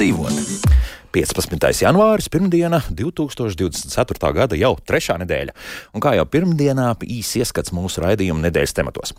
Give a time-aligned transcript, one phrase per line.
[0.00, 0.29] labāk dzīvot.
[1.28, 1.82] 15.
[1.84, 4.32] janvāris, pirmdiena, 2024.
[4.32, 5.52] gada jau trešā nedēļa.
[5.92, 9.12] Un kā jau pirmdienā, īsi ieskats mūsu raidījuma nedēļas tematos.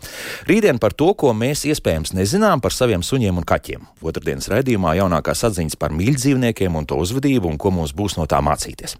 [0.48, 3.86] Rītdien par to, ko mēs iespējams nezinām par saviem suņiem un kaķiem.
[4.02, 8.42] Otradienas raidījumā jaunākās atziņas par mīļdzīvniekiem un to uzvedību un ko mums būs no tā
[8.42, 8.96] mācīties.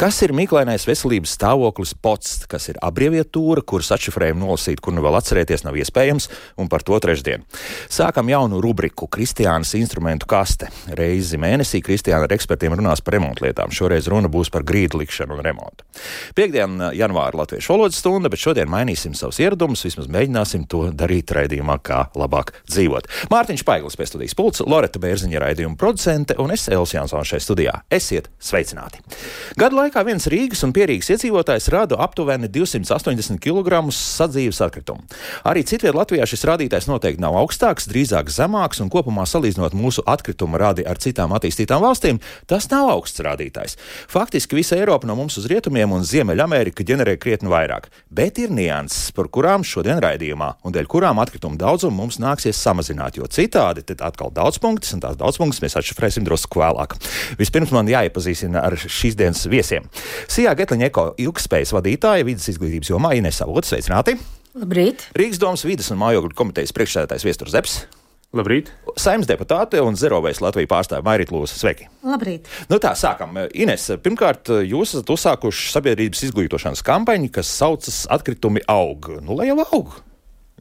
[0.00, 5.16] Kas ir mīklainais veselības stāvoklis POTS, kas ir abrievietūra, kuras atšifrējumu nolasīt, kur nu vēl
[5.20, 6.28] atcerēties nav iespējams,
[6.60, 7.46] un par to trešdien.
[7.88, 10.68] Sākam jaunu rubriku Kristiānas instrumentu kaste.
[10.98, 13.72] Reizi mēnesī Kristiāna ar ekspertiem runās par remontlietām.
[13.74, 15.86] Šoreiz runa būs par grīdu likšanu un remontu.
[16.34, 21.78] Piektdien, janvāra latviešu valodas stunda, bet šodien mainīsim savus ieradumus, vismaz mēģināsim to darīt raidījumā,
[21.84, 23.08] kā labāk dzīvot.
[23.32, 27.76] Mārtiņš Paiglis pie studijas pults, Loreta Bērziņa raidījuma producente un es Elsijas Jansons šajā studijā.
[27.92, 29.02] Esiet sveicināti!
[29.60, 35.04] Gadu laikā viens Rīgas un Pierīgas iedzīvotājs rada aptuveni 280 kg sadzīves atkritumu.
[35.46, 40.60] Arī citviet Latvijā šis rādītājs noteikti nav augstāks, drīzāk zemāks un kopumā salīdzinot mūsu atkrituma
[40.60, 43.76] rādi ar citām attīstītām valstīm valstīm, tas nav augsts rādītājs.
[44.08, 49.12] Faktiski visa Eiropa no mums uz rietumiem un Ziemeļamerika ģenerē krietni vairāk, bet ir nianses,
[49.12, 54.02] par kurām šodien raidījumā un dēļ kurām atkritumu daudzumu mums nāksies samazināt, jo citādi tad
[54.02, 56.96] atkal daudz punktus, un tās daudz punktus mēs atšifrēsim drusku vēlāk.
[57.38, 59.88] Vispirms man jāiepazīstina ar šīs dienas viesiem.
[60.28, 64.18] Sijā Getliņa eko ilgspējas vadītāja vidas izglītības jomā Inesa Avots, sveicināti!
[64.54, 65.08] Labrīt!
[65.18, 67.93] Rīgas domas vidas un mājokļu komitejas priekšsēdētājs Viesturs Zepsi.
[68.34, 68.72] Labrīt!
[68.98, 71.54] Saimnes deputāte un Zerovēs Latvijas pārstāve Mairita Lūsa.
[71.54, 71.86] Sveiki!
[72.02, 72.48] Labrīt!
[72.66, 73.36] Nu tā, sākam.
[73.54, 79.06] Ines, pirmkārt, jūs esat uzsākuši sabiedrības izglītošanas kampaņu, kas saucas Atkritumi aug.
[79.22, 79.94] Nu, lai jau aug!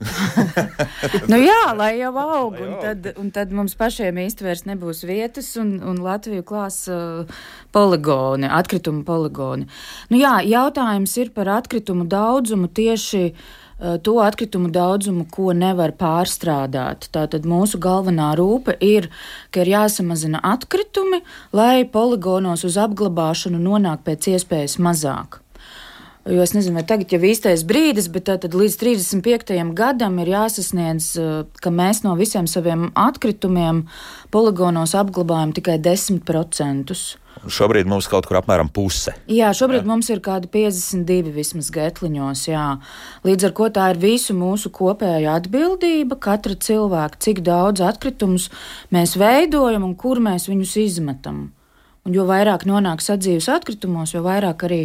[1.31, 5.73] nu jā, lai jau aug, un tad, un tad mums pašiem vairs nebūs vietas, un,
[5.81, 7.25] un Latviju klās uh,
[7.73, 9.65] poligoni, atkritumu poligoni.
[10.13, 17.09] Nu jā, jautājums ir par atkritumu daudzumu tieši uh, to atkritumu daudzumu, ko nevar pārstrādāt.
[17.13, 19.09] Tātad mūsu galvenā rūpe ir,
[19.51, 25.43] ka ir jāsamazina atkritumi, lai poligonos uz apglabāšanu nonāk pēc iespējas mazāk.
[26.23, 29.73] Jo es nezinu, vai tagad ir īstais brīdis, bet tad līdz 35.
[29.75, 33.83] gadam ir jāsasniedz, eh, ka mēs no visiem saviem atkritumiem
[34.31, 37.17] poligonos apglabājam tikai 10%.
[37.51, 39.11] Šobrīd mums kaut kur apmēram puse.
[39.27, 39.87] Jā, šobrīd jā.
[39.89, 42.43] mums ir kādi 52 vismaz getliņos.
[42.47, 42.67] Jā.
[43.27, 48.47] Līdz ar to tā ir visu mūsu kopējā atbildība, katra cilvēka, cik daudz atkritumus
[48.95, 51.43] mēs veidojam un kur mēs viņus izmetam.
[52.03, 54.81] Un jo vairāk nonāk sadzīves atkritumos, jo vairāk arī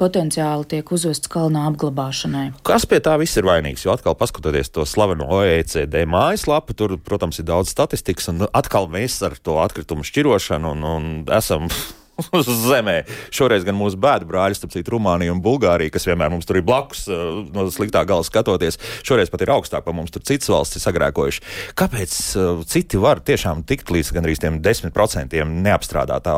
[0.00, 2.46] potenciāli tiek uzvests kalnā apglabāšanai.
[2.66, 3.86] Kas pie tā viss ir vainīgs?
[3.86, 9.20] Jo atkal, paskatoties to slaveno OECD mājaslapu, tur, protams, ir daudz statistikas, un atkal mēs
[9.26, 11.68] ar to atkritumu šķirošanu un, un esam
[12.32, 13.02] uz zemē.
[13.34, 16.66] Šoreiz gan mūsu bēdu brāļi, starp citu, Rumānija un Bulgārija, kas vienmēr mums tur ir
[16.66, 17.22] blakus, eh,
[17.54, 21.46] no sliktā gala skatoties, šoreiz pat ir augstāk par mums, tur citas valsts ir sagrēkojuši.
[21.78, 26.36] Kāpēc uh, citi var tiešām tikt līdz gandrīz tiem 10% neapstrādātā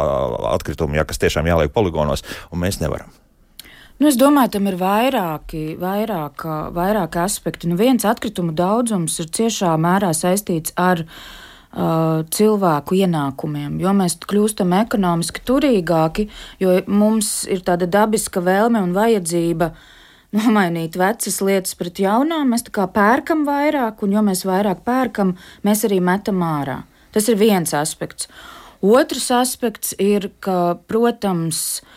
[0.54, 3.23] atkrituma, ja kas tiešām jāliek poligonos, un mēs nevaram?
[4.02, 6.42] Nu, es domāju, tam ir vairāki, vairāk,
[6.74, 7.68] vairāki aspekti.
[7.70, 14.74] Nu, viens atkritumu daudzums ir ciešā mērā saistīts ar uh, cilvēku ienākumiem, jo mēs kļūstam
[14.80, 16.26] ekonomiski turīgāki,
[16.58, 19.70] jo mums ir tāda dabiska vēlme un vajadzība
[20.34, 22.50] nomainīt vecas lietas pret jaunām.
[22.50, 26.80] Mēs tā kā pērkam vairāk, un jo mēs vairāk pērkam, mēs arī metam ārā.
[27.14, 28.26] Tas ir viens aspekts.
[28.82, 31.93] Otrs aspekts ir, ka, protams, uh,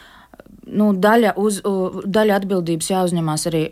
[0.67, 1.61] nu, daļa, uz,
[2.05, 3.65] daļa atbildības jāuzņemās arī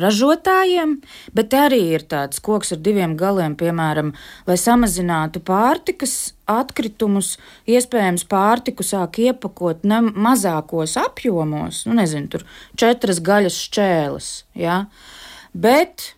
[0.00, 0.94] ražotājiem,
[1.36, 4.14] bet arī ir tāds koks ar diviem galiem, piemēram,
[4.48, 7.36] lai samazinātu pārtikas atkritumus,
[7.68, 12.46] iespējams, pārtiku sāk iepakot ne mazākos apjomos, nu, nezinu, tur
[12.80, 14.84] četras gaļas šķēles, ja?
[15.52, 16.14] bet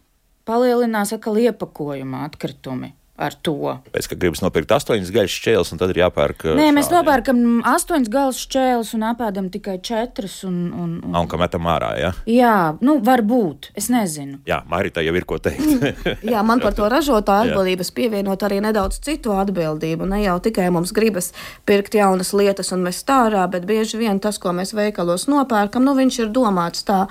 [0.47, 3.77] palielinās atkal iepakojuma atkritumi ar to.
[3.95, 6.47] Pēc tam gribas nopirkt astoņas gaļas šķēles, un tad ir jāpērk.
[6.51, 6.77] Nē, šādi.
[6.79, 7.43] mēs nopērkam
[7.73, 10.41] astoņas gaļas šķēles un apēdam tikai četras.
[10.49, 11.17] Un, un, un...
[11.23, 12.13] un ka metam ārā, ja?
[12.29, 13.71] Jā, nu, varbūt.
[13.79, 14.41] Es nezinu.
[14.49, 15.87] Jā, Marita jau ir ko teikt.
[16.33, 20.09] Jā, man par to ražotāju atbildības pievienot arī nedaudz citu atbildību.
[20.11, 21.33] Ne jau tikai mums gribas
[21.69, 25.97] pirkt jaunas lietas un mest ārā, bet bieži vien tas, ko mēs veikalos nopērkam, nu,
[25.99, 27.07] viņš ir domāts tā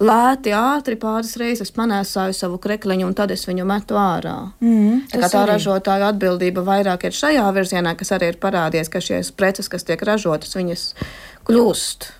[0.00, 4.36] lēti, ātri pāris reizes panēsāju savu krekliņu, un tad es viņu metu ārā.
[4.64, 5.54] Mm, tā, tā arī.
[5.54, 10.00] ražotāja atbildība vairāk ir šajā virzienā, kas arī ir parādījies, ka šīs preces, kas tiek
[10.08, 10.86] ražotas, viņas
[11.48, 12.10] kļūst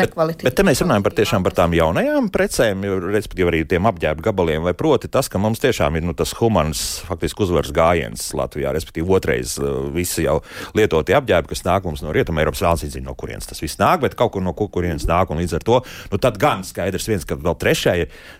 [0.00, 0.46] nekvalitīvi.
[0.46, 4.24] Bet, bet te mēs runājam par, tiešām, par tām jaunajām precēm, respektīvi arī tiem apģērba
[4.28, 8.72] gabaliem, vai proti tas, ka mums tiešām ir nu, tas humans, faktiski uzvaras gājiens Latvijā,
[8.76, 10.38] respektīvi otrais uh, visi jau
[10.78, 14.02] lietotie apģērbi, kas nāk mums no Rietumē, Eiropas valsts zina, no kurienes tas viss nāk,
[14.04, 17.26] bet kaut kur no kurienes nāk, un līdz ar to, nu tad gan skaidrs viens,
[17.28, 17.98] ka vēl trešai,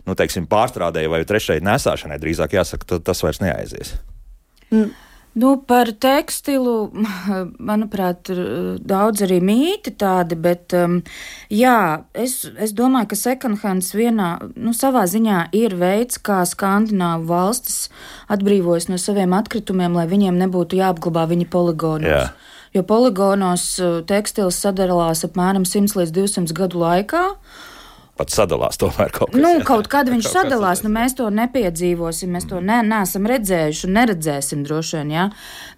[0.08, 3.96] nu teiksim, pārstrādēji vai trešai nesāšanai drīzāk jāsaka, tas vairs neaizies.
[4.70, 4.90] Mm.
[5.38, 6.88] Nu, par tekstilu,
[7.70, 8.40] manuprāt, ir
[8.82, 10.98] daudz arī mīti tādi, bet um,
[11.52, 17.86] jā, es, es domāju, ka secondhands vienā, nu, savā ziņā ir veids, kā Skandināvu valstis
[18.32, 22.10] atbrīvojas no saviem atkritumiem, lai viņiem nebūtu jāapglabā viņa poligonos.
[22.10, 22.24] Jā.
[22.74, 27.24] Jo poligonos uh, tekstils sadalās apmēram 100 līdz 200 gadu laikā
[28.18, 29.40] pat sadalās tomēr kaut kas.
[29.40, 33.94] Nu, kaut kad viņš sadalās, nu mēs to nepiedzīvosim, mēs to ne, neesam redzējuši un
[33.98, 35.26] neredzēsim droši vien, jā.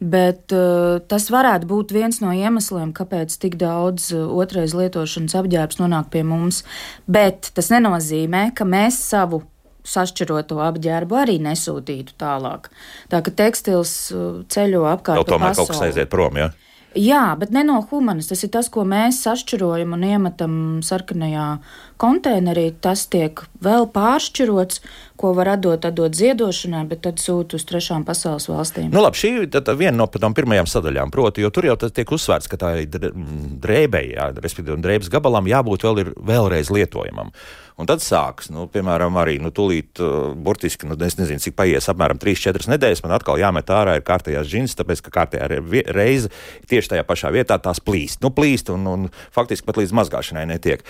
[0.01, 5.81] Bet uh, tas varētu būt viens no iemesliem, kāpēc tik daudz uh, otrais lietošanas apģērbs
[5.83, 6.65] nonāk pie mums.
[7.11, 9.45] Bet tas nenozīmē, ka mēs savu
[9.91, 12.69] sašķiroto apģērbu arī nesūtītu tālāk.
[13.13, 15.23] Tā ka tekstils uh, ceļo apkārt.
[15.23, 16.51] Jau tomēr kaut kas aiziet prom, jā?
[16.51, 16.70] Ja?
[16.99, 18.27] Jā, bet ne no humanas.
[18.31, 21.47] Tas ir tas, ko mēs sašķirojam un iemetam sarkanajā
[22.03, 22.73] konteinerī.
[22.83, 24.81] Tas tiek vēl pāršķirots,
[25.21, 28.91] ko var atdot, atdot ziedošanai, bet tad sūta uz trešām pasaules valstīm.
[28.91, 31.15] Nu, labi, šī ir viena no tām pirmajām sadaļām.
[31.15, 33.11] Proti, jo tur jau tiek uzsvērts, ka tā ir
[33.63, 37.31] drēbei, jā, respektīvi, drēbes gabalam jābūt vēl ir vēlreiz lietojamam.
[37.81, 41.89] Un tad sāks, nu, piemēram, arī nu, tūlīt, uh, burtiski, nu, es nezinu, cik paies,
[41.89, 43.01] apmēram 3-4 nedēļas.
[43.07, 45.49] Man atkal jāmet ārā ir kārtējās džins, tāpēc, ka kārtējā
[45.97, 46.29] reize
[46.69, 48.21] tieši tajā pašā vietā tās plīst.
[48.25, 50.85] Nu, plīst un, un faktiski pat līdz mazgāšanai netiek.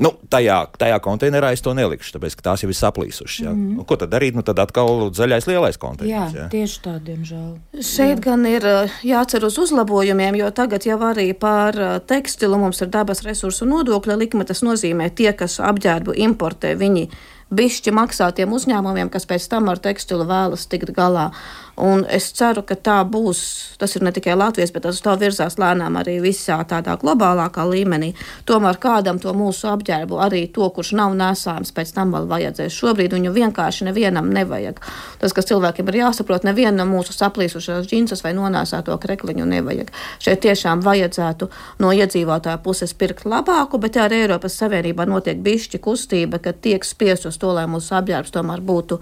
[0.00, 3.42] Nu, tajā, tajā konteinerā es to nelikšu, tāpēc ka tās jau ir saplīsušas.
[3.44, 3.50] Ja?
[3.52, 3.74] Mm.
[3.76, 4.36] Nu, ko tad darīt?
[4.36, 6.32] Nu, tad atkal zaļais lielais konteiners.
[6.32, 6.46] Jā, ja?
[6.52, 7.50] tieši tā, diemžēl.
[7.84, 8.22] Šeit jā.
[8.30, 12.88] gan ir eh, jācer uz uzlabojumiem, jo tagad jau arī par eh, tekstilu mums ir
[12.94, 14.48] dabas resursu nodokļa likme.
[14.48, 17.10] Tas nozīmē, tie, kas apģērbu importē, viņi
[17.50, 21.30] bišķi maksā tiem uzņēmumiem, kas pēc tam ar tekstilu vēlas tikt galā.
[21.80, 23.38] Un es ceru, ka tā būs.
[23.80, 28.10] Tas ir ne tikai Latvijas, bet tas tā virzās lēnām arī visā tādā globālākā līmenī.
[28.48, 32.76] Tomēr kādam to mūsu apģērbu, arī to, kurš nav nesājams, pēc tam vēl vajadzēs.
[32.76, 34.82] Šobrīd viņu vienkārši nevienam nevajag.
[35.22, 39.88] Tas, kas cilvēkiem ir jāsaprot, nevienam mūsu saplīsušās džinsas vai nonāsāto krekliņu nevajag.
[40.20, 41.48] Šeit tiešām vajadzētu
[41.80, 47.24] no iedzīvotāja puses pirkt labāku, bet arī Eiropas Savienībā notiek bišķi kustība, ka tiek spiest
[47.30, 49.00] uz to, lai mūsu apģērbs tomēr būtu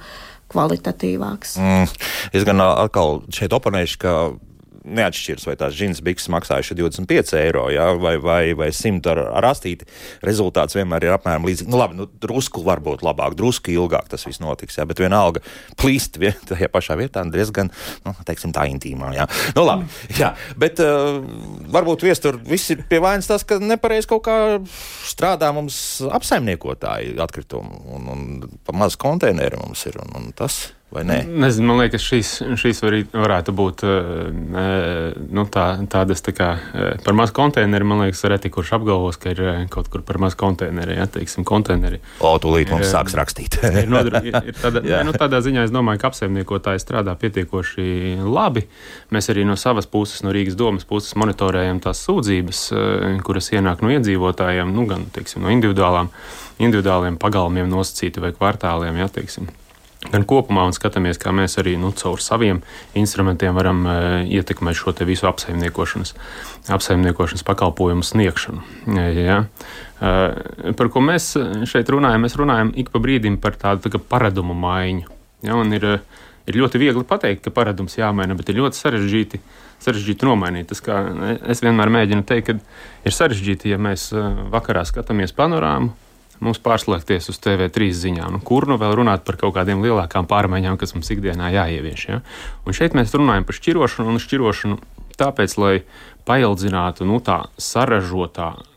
[0.52, 1.56] kvalitatīvāks.
[1.60, 1.88] Mm,
[2.36, 4.14] es gan atkal šeit oponēšu, ka
[4.96, 9.48] neatšķiras, vai tās džins bikses maksājuši 25 eiro ja, vai, vai, vai 100 ar, ar
[9.50, 9.88] astīti.
[10.24, 11.70] Rezultāts vienmēr ir apmēram līdzīgs.
[11.70, 15.42] Nu, labi, nu, drusku varbūt labāk, drusku ilgāk tas viss notiks, ja, bet vienalga
[15.80, 17.72] plīst vien, tajā pašā vietā diezgan,
[18.06, 19.12] nu, teiksim, tā intīmā.
[19.16, 19.28] Ja.
[19.56, 19.88] Nu, labi,
[20.18, 21.20] jā, bet uh,
[21.74, 24.38] varbūt viestur viss ir pie vainas tas, ka nepareiz kaut kā
[25.08, 28.26] strādā mums apsaimniekotāji atkritumu un, un
[28.64, 30.66] pa maz konteineru mums ir un, un tas.
[30.88, 36.94] Nezinu, man liekas, šīs, šīs var, varētu būt eh, nu, tā, tādas tā kā eh,
[37.04, 37.84] par maz konteineru.
[37.90, 40.96] Man liekas, reti kurš apgalvos, ka ir eh, kaut kur par maz konteineru.
[40.96, 42.00] Ja, teiksim, konteineri.
[42.24, 43.60] O, tūlīt mums sāks rakstīt.
[43.68, 48.64] ir nodru, ir, ir tādā, nu, tādā ziņā es domāju, ka apsaimniekotāji strādā pietiekoši labi.
[49.12, 52.64] Mēs arī no savas puses, no Rīgas domas puses, monitorējam tās sūdzības,
[53.28, 56.08] kuras ienāk no iedzīvotājiem, nu, gan teiksim, no individuālām,
[56.64, 59.04] individuāliem pagalmiem nosacīti vai kvartāliem.
[59.04, 59.52] Ja, teiksim
[60.06, 62.60] gan kopumā, un skatāmies, kā mēs arī nu, caur saviem
[62.98, 63.96] instrumentiem varam uh,
[64.30, 66.14] ietekmēt šo visu apsaimniekošanas,
[66.74, 68.62] apsaimniekošanas pakalpojumu sniegšanu.
[69.18, 69.42] Ja?
[69.98, 71.32] Uh, par ko mēs
[71.68, 72.24] šeit runājam?
[72.24, 75.10] Mēs runājam ik pa brīdim par tādu tā paradumu maiņu.
[75.46, 75.58] Ja?
[75.66, 75.88] Ir,
[76.48, 79.42] ir ļoti viegli pateikt, ka paradums jāmaina, bet ir ļoti sarežģīti.
[79.82, 80.72] Sarežģīti nomainīt.
[80.72, 80.80] Tas,
[81.46, 84.08] es vienmēr mēģinu teikt, ka ir sarežģīti, ja mēs
[84.50, 85.92] vakarā skatāmies panorāmu,
[86.44, 90.78] mums pārslēgties uz TV3 ziņām, nu, kur nu vēl runāt par kaut kādiem lielākām pārmaiņām,
[90.80, 92.06] kas mums ikdienā jāievieš.
[92.10, 92.22] Ja?
[92.66, 94.80] Un šeit mēs runājam par šķirošanu un šķirošanu
[95.18, 95.74] tāpēc, lai
[96.28, 98.67] paildzinātu nu, tā saražotā, uh,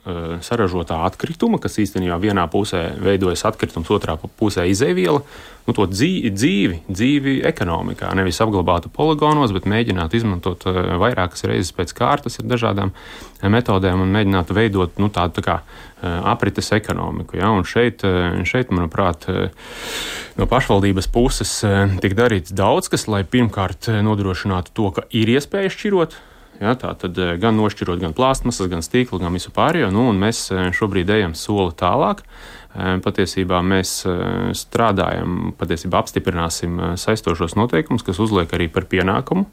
[0.41, 5.21] saražotā atkrituma, kas īstenībā vienā pusē veidojas atkritums, otrā pusē izēviela,
[5.67, 8.09] nu, to dzīvi, dzīvi, dzīvi ekonomikā.
[8.17, 12.95] Nevis apglabātu poligonos, bet mēģinātu izmantot uh, vairākas reizes pēc kārtas ar dažādām
[13.41, 15.61] metodēm un mēģinātu veidot nu, tādu tā kā,
[16.01, 17.37] aprites ekonomiku.
[17.37, 17.51] Ja?
[17.53, 18.01] Un šeit,
[18.47, 19.27] šeit, manuprāt,
[20.37, 21.53] no pašvaldības puses
[22.01, 26.17] tiek darīts daudz kas, lai pirmkārt nodrošinātu to, ka ir iespēja šķirot
[26.61, 29.89] Ja, tā tad eh, gan nošķirot gan plāstmasas, gan stīklu, gan visu pārējo.
[29.93, 32.21] Nu, mēs eh, šobrīd ejam soli tālāk.
[32.21, 33.95] Eh, patiesībā mēs
[34.59, 39.49] strādājam, patiesībā apstiprināsim saistošos noteikumus, kas uzliek arī par pienākumu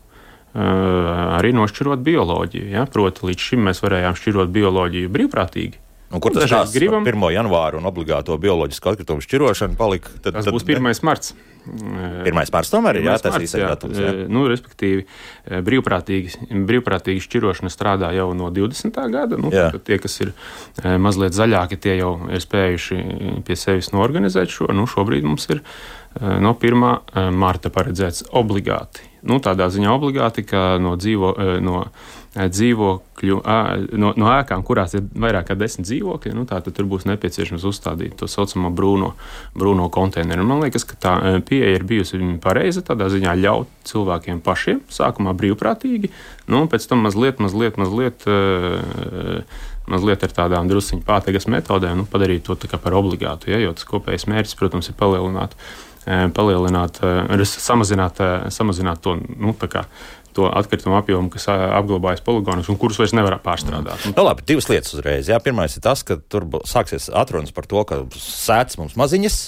[0.59, 2.71] arī nošķirot bioloģiju.
[2.73, 2.87] Ja?
[2.91, 5.77] Proti, līdz šim mēs varējām šķirot bioloģiju brīvprātīgi.
[6.09, 7.05] Un kur tas stāsts gribam?
[7.05, 7.21] 1.
[7.35, 10.13] janvāra un obligāto bioloģisku atkritumu šķirošanu palika?
[10.23, 10.89] Tad, tas tad, būs 1.
[11.05, 11.35] marts.
[11.69, 12.33] 1.
[12.33, 13.99] marts tomēr ir tas datums.
[14.01, 14.15] Jā.
[14.33, 15.05] Nu, respektīvi,
[15.67, 18.97] brīvprātīgi, brīvprātīgi šķirošana strādā jau no 20.
[19.13, 19.37] gada.
[19.37, 20.33] Nu, tie, kas ir
[20.81, 23.03] mazliet zaļāki, tie jau ir spējuši
[23.45, 24.73] pie sevis norganizēt šo.
[24.73, 25.61] Nu, šobrīd mums ir
[26.17, 27.33] no 1.
[27.37, 31.33] marta paredzēts obligāti Nu, tādā ziņā obligāti, ka no, dzīvo,
[31.65, 31.83] no
[32.37, 33.39] dzīvokļu,
[33.99, 38.19] no, no ēkām, kurās ir vairāk kā desmit dzīvokļi, nu, tad tur būs nepieciešams uzstādīt
[38.21, 39.15] to saucamo brūno,
[39.59, 40.45] brūno konteineru.
[40.47, 41.15] Man liekas, ka tā
[41.49, 42.85] pieeja ir bijusi pareiza.
[42.85, 46.13] Tādā ziņā ļaut cilvēkiem pašiem, sākumā brīvprātīgi,
[46.53, 48.29] nu, pēc tam mazliet, mazliet, mazliet.
[49.89, 53.49] Mazliet ar tādām druskuļu pātagas metodēm nu, padarīt to par obligātu.
[53.49, 55.55] Ja, jo tas kopējais mērķis, protams, ir palielināt,
[56.37, 57.01] palielināt
[57.49, 58.21] samazināt,
[58.53, 59.55] samazināt to nu,
[60.37, 64.09] to atkritumu apjomu, kas apglabājas poligonos un kurus vairs nevar pārstrādāt.
[64.13, 65.31] Nu, labi, divas lietas uzreiz.
[65.31, 65.41] Jā.
[65.43, 69.39] Pirmais ir tas, ka tur sāksies atrunas par to, ka sēdz mums maziņas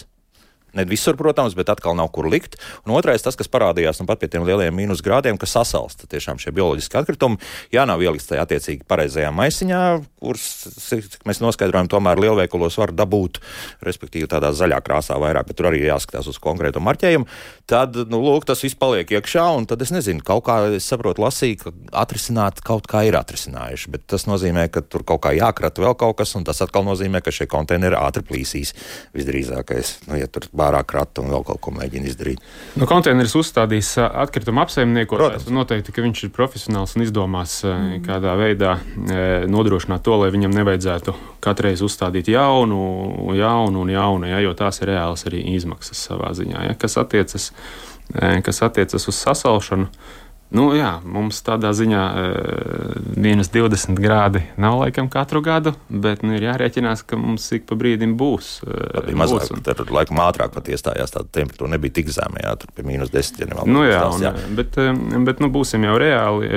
[0.77, 2.57] Ne visur, protams, bet atkal nav kur likt.
[2.87, 6.41] Un otrais, tas, kas parādījās nu, pat pie tiem lielajiem mīnus grādiem, ka sasalsta tiešām
[6.43, 7.41] šie bioloģiski atkritumi.
[7.75, 9.83] Jā, nav ielikts tajā attiecīgi pareizajā maisiņā,
[10.23, 10.47] kuras,
[10.87, 13.41] cik mēs noskaidrojam, tomēr lielveikalos var dabūt,
[13.87, 17.29] respektīvi tādā zaļā krāsā vairāk, bet tur arī jāskatās uz konkrētu marķējumu.
[17.71, 21.25] Tad, nu, lūk, tas viss paliek iekšā, un tad es nezinu, kaut kā es saprotu,
[21.25, 25.85] lasīju, ka atrisināt kaut kā ir atrisinājuši, bet tas nozīmē, ka tur kaut kā jākrata
[25.85, 28.75] vēl kaut kas, un tas atkal nozīmē, ka šie konteineri ātri plīsīs
[29.17, 29.95] visdrīzākais.
[30.11, 32.41] Nu, ja tur bārā krata un vēl kaut ko mēģina izdarīt.
[32.77, 35.49] Nu, konteineris uzstādīs atkrituma apsaimniekotājs.
[35.51, 38.03] Noteikti, ka viņš ir profesionāls un izdomās, mm.
[38.07, 38.77] kādā veidā
[39.51, 44.81] nodrošināt to, lai viņam nevajadzētu katru reizi uzstādīt jaunu, jaunu un jaunu, ja, jo tās
[44.83, 46.67] ir reālas arī izmaksas savā ziņā.
[46.69, 47.51] Ja, kas, attiecas,
[48.45, 49.91] kas attiecas uz sasalšanu.
[50.51, 52.05] Nu, jā, mums tādā ziņā
[53.21, 57.79] mīnus 20 grādi nav laikam katru gadu, bet nu, ir jārēķinās, ka mums ik pa
[57.79, 58.49] brīdim būs.
[58.67, 59.63] Tā bija mazāk, un...
[59.67, 63.45] tad laikam ātrāk pat iestājās tāda temperatūra, nebija tik zema, jā, tur pie mīnus 10,
[63.45, 63.71] ja nevēl.
[63.71, 64.03] Nu, jā.
[64.11, 64.81] Un, bet,
[65.31, 66.51] bet nu, būsim jau reāli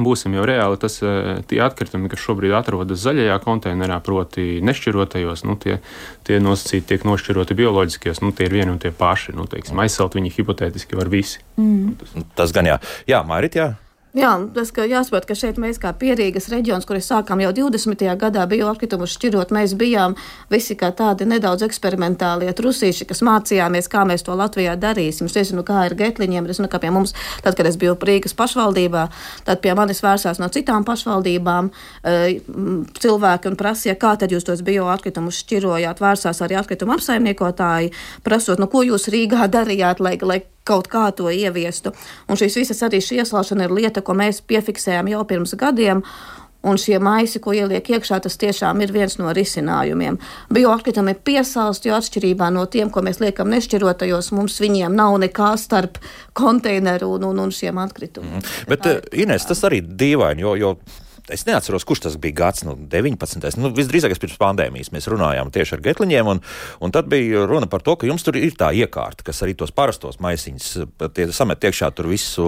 [0.00, 5.58] būsim jau reāli, tas eh, tie atkritumi, kas šobrīd atrodas zaļajā konteinerā, proti, nešķirotajos, nu,
[5.60, 5.78] tie,
[6.26, 9.36] tie nosacīti tiek nošķiroti bioloģiskajos, nu, tie ir vieni un tie paši.
[9.38, 11.44] Nu, teiksim, aizsalt viņi hipotētiski var visi.
[11.60, 11.94] Mm.
[12.00, 12.80] Tas, tas gan jā.
[13.10, 13.74] Jā, Mairit, jā.
[14.14, 18.04] Jā, tas jāsaprot, ka šeit mēs kā pierīgas reģions, kur sākām jau 20.
[18.14, 20.14] gadā bioatkritumus šķirot, mēs bijām
[20.54, 25.26] visi kā tādi nedaudz eksperimentālie trusīši, kas mācījāmies, kā mēs to Latvijā darīsim.
[25.26, 27.10] Es nezinu, kā ir getliņiem, es nezinu, kā pie mums,
[27.42, 29.04] tad, kad es biju Rīgas pašvaldībā,
[29.50, 32.38] tad pie manis vērsās no citām pašvaldībām eh,
[33.02, 36.06] cilvēki un prasīja, kā tad jūs tos bioatkritumus šķirojāt.
[36.06, 37.90] Vērsās arī atkritumu apsaimniekotāji,
[38.22, 41.92] prasot, nu, ko jūs Rīgā darījāt, lai, lai kaut kā to ieviestu.
[42.28, 46.02] Un šīs visas arī šī ieslēgšana ir lieta, ko mēs piefiksējām jau pirms gadiem.
[46.64, 50.16] Un šie maisi, ko ieliek iekšā, tas tiešām ir viens no risinājumiem.
[50.56, 55.50] Bioatkritumi ir piesaukti, jo atšķirībā no tiem, ko mēs liekam nešķirotajos, mums viņiem nav nekā
[55.60, 56.00] starp
[56.32, 58.40] konteineru un, un, un šiem atkritumiem.
[58.40, 58.68] Mm.
[58.72, 60.72] Bet, uh, Ines, tas arī dīvaini, jo, jo
[61.32, 63.56] es neatceros, kurš tas bija gads, nu, 19.
[63.60, 66.40] Nu, visdrīzāk pirms pandēmijas mēs runājām tieši ar getliņiem, un,
[66.84, 69.72] un tad bija runa par to, ka jums tur ir tā iekārta, kas arī tos
[69.74, 70.68] parastos maisiņus
[71.36, 72.44] samet iekšā tur visu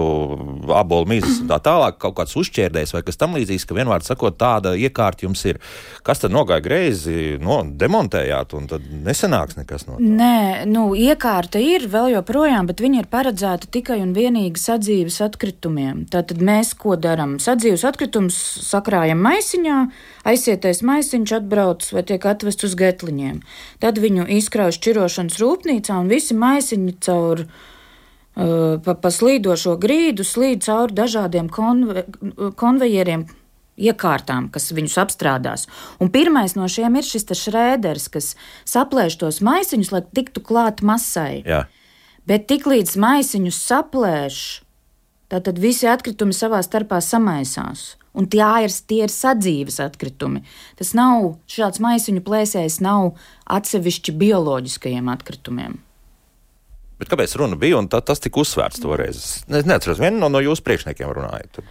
[0.75, 4.37] abolu mīzes un tā tālāk, kaut kāds uzšķērdējs vai kas tam līdzīgs, ka vienmēr sakot,
[4.37, 5.61] tāda iekārta jums ir.
[6.05, 10.05] Kas tad nogāja greizi, no, demontējāt, un tad nesenāks nekas no tā?
[10.21, 16.05] Nē, nu, iekārta ir vēl joprojām, bet viņa ir paredzēta tikai un vienīgi sadzīves atkritumiem.
[16.13, 17.37] Tātad mēs ko darām?
[17.41, 18.37] Sadzīves atkritumus
[18.67, 19.77] sakrājam maisiņā,
[20.27, 23.41] aizsietais maisiņš atbrauc vai tiek atvests uz getliņiem.
[23.83, 30.65] Tad viņu izkrauj šķirošanas rūpnīcā un visi maisiņi caur uh, pa, pa slīdošo grīdu slīd
[30.67, 32.05] cauri dažādiem konve,
[32.59, 33.27] konvejeriem.
[33.77, 35.67] Iekārtām, kas viņus apstrādās.
[36.01, 38.31] Un pirmais no šiem ir šis šrēders, kas
[38.65, 41.43] saplēš tos maisiņus, lai tiktu klāt masai.
[41.45, 41.67] Jā.
[42.25, 44.39] Bet tiklīdz maisiņus saplēš,
[45.29, 50.43] tad visi atkritumi savā starpā samaisās un tie ir, tie ir sadzīves atkritumi.
[50.79, 53.13] Tas nav šāds maisiņu plēsējs, nav
[53.57, 55.83] atsevišķi bioloģiskajiem atkritumiem.
[56.97, 59.17] Bet kāpēc runa bija un tā, tas tika uzsvērts toreiz?
[59.45, 61.61] Es neatceros, viena no, no jūsu priekšniekiem runāja.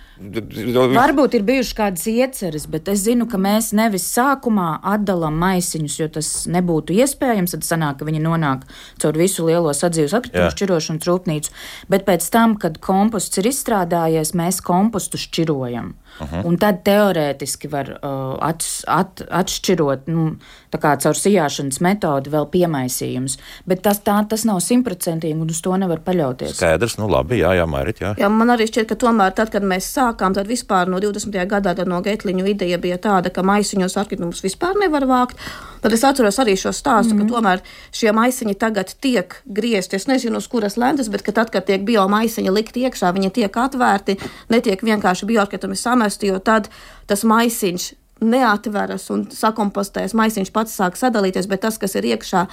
[0.94, 6.08] Varbūt ir bijušas kādas ieceres, bet es zinu, ka mēs nevis sākumā atdalām maisiņus, jo
[6.14, 7.56] tas nebūtu iespējams.
[7.56, 8.62] Tad sanāk, ka viņi nonāk
[9.02, 11.54] caur visu lielo sadzīves atkritumu šķirošanas rūpnīcu.
[11.90, 15.96] Bet pēc tam, kad komposts ir izstrādājies, mēs kompostu šķirojam.
[16.20, 16.46] Uh -huh.
[16.46, 20.36] Un tad teorētiski var uh, at, at, atšķirot nu,
[20.80, 23.38] caur sijāšanas metodi vēl piemaisījumus.
[23.66, 26.56] Bet tas, tā, tas nav simtprocentīgi un uz to nevar paļauties.
[26.56, 28.14] Skaidrs, nu labi, jā, jā, Mairit, jā.
[28.18, 28.28] jā.
[28.28, 31.46] Man arī šķiet, ka tomēr tad, kad mēs sākām, tad vispār no 20.
[31.46, 35.36] gadā no Getliņu ideja bija tāda, ka maisiņos atkritumus vispār nevar vākt.
[35.82, 37.18] Tad es atceros arī šo stāstu, mm -hmm.
[37.18, 37.34] ka mhm.
[37.34, 37.60] tomēr
[37.92, 39.96] šie maisiņi tagad tiek griezti.
[39.96, 43.56] Es nezinu, uz kuras lentas, bet ka tad, kad tiek biomaisiņi likt iekšā, viņi tiek
[43.56, 44.16] atvērti,
[44.48, 46.70] netiek vienkārši bioatkritumi samesti, jo tad
[47.06, 50.14] tas maisiņš neatveras un sakompostēs.
[50.16, 52.46] Maisiņš pats sāk sadalīties, bet tas, kas ir iekšā,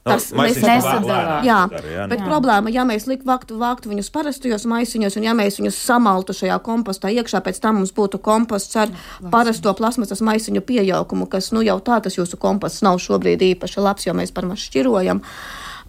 [0.00, 1.42] Nu, tas no, mēs nesadalām.
[1.44, 2.24] Jā, jā, bet jā.
[2.24, 6.56] problēma, ja mēs liktu vāktu, vāktu viņus parastajos maisiņos, un ja mēs viņus samaltu šajā
[6.64, 8.94] kompostā iekšā, pēc tam mums būtu komposts ar
[9.28, 14.08] parasto plasmasas maisiņu pieaugumu, kas nu jau tā tas jūsu komposts nav šobrīd īpaši labs,
[14.08, 15.20] jo mēs par maz šķirojam.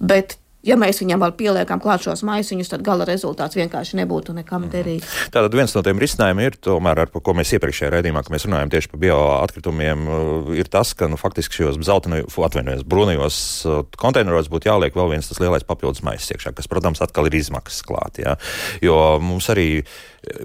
[0.03, 4.65] Bet Ja mēs viņam vēl pieliekam klāt šos maisiņus, tad gala rezultāts vienkārši nebūtu nekam
[4.65, 4.73] mhm.
[4.75, 5.15] derīgs.
[5.33, 8.73] Tātad viens no tiem risinājumiem ir, tomēr, ar ko mēs iepriekšējā raidījumā, kad mēs runājam
[8.75, 14.51] tieši par bioatkritumiem, uh, ir tas, ka nu, faktiski šajos zeltainajos, atvainojos, brūnajos uh, konteineros
[14.53, 18.21] būtu jāliek vēl viens tas lielais papildus maisis iekšā, kas, protams, atkal ir izmaksas klāt.
[18.21, 18.37] Jā.
[18.85, 19.69] Jo mums arī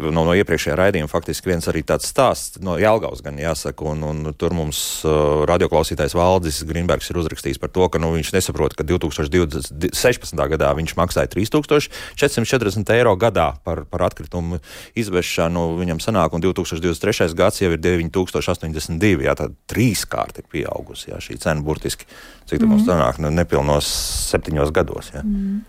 [0.00, 4.32] no, no iepriekšējā raidījuma faktiski viens arī tāds stāsts no Jālgaus, gan jāsaka, un, un
[4.38, 8.86] tur mums uh, radioklausītājs Valdis Grīnbergs ir uzrakstījis par to, ka nu, viņš nesaprot, ka
[8.88, 10.42] 2016.
[10.54, 14.62] gadā viņš maksāja 3440 eiro gadā par, par atkritumu
[14.96, 17.28] izvešanu, viņam sanāk, un 2023.
[17.36, 22.08] gads jau ir 9082, jā, tā trīskārt ir pieaugusi, jā, šī cena burtiski,
[22.48, 22.72] cik mm.
[22.72, 23.92] mums sanāk, nu, nepilnos
[24.32, 25.24] septiņos gados, jā.
[25.26, 25.64] Mm.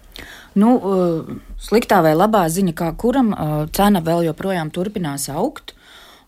[0.57, 5.75] Nu, uh, sliktā vai labā ziņa, kā kuram uh, cena vēl joprojām turpinās augt.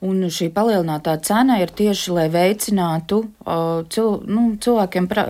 [0.06, 5.26] Un šī palielinātā cena ir tieši, lai veicinātu uh, cil, nu, cilvēkiem pra,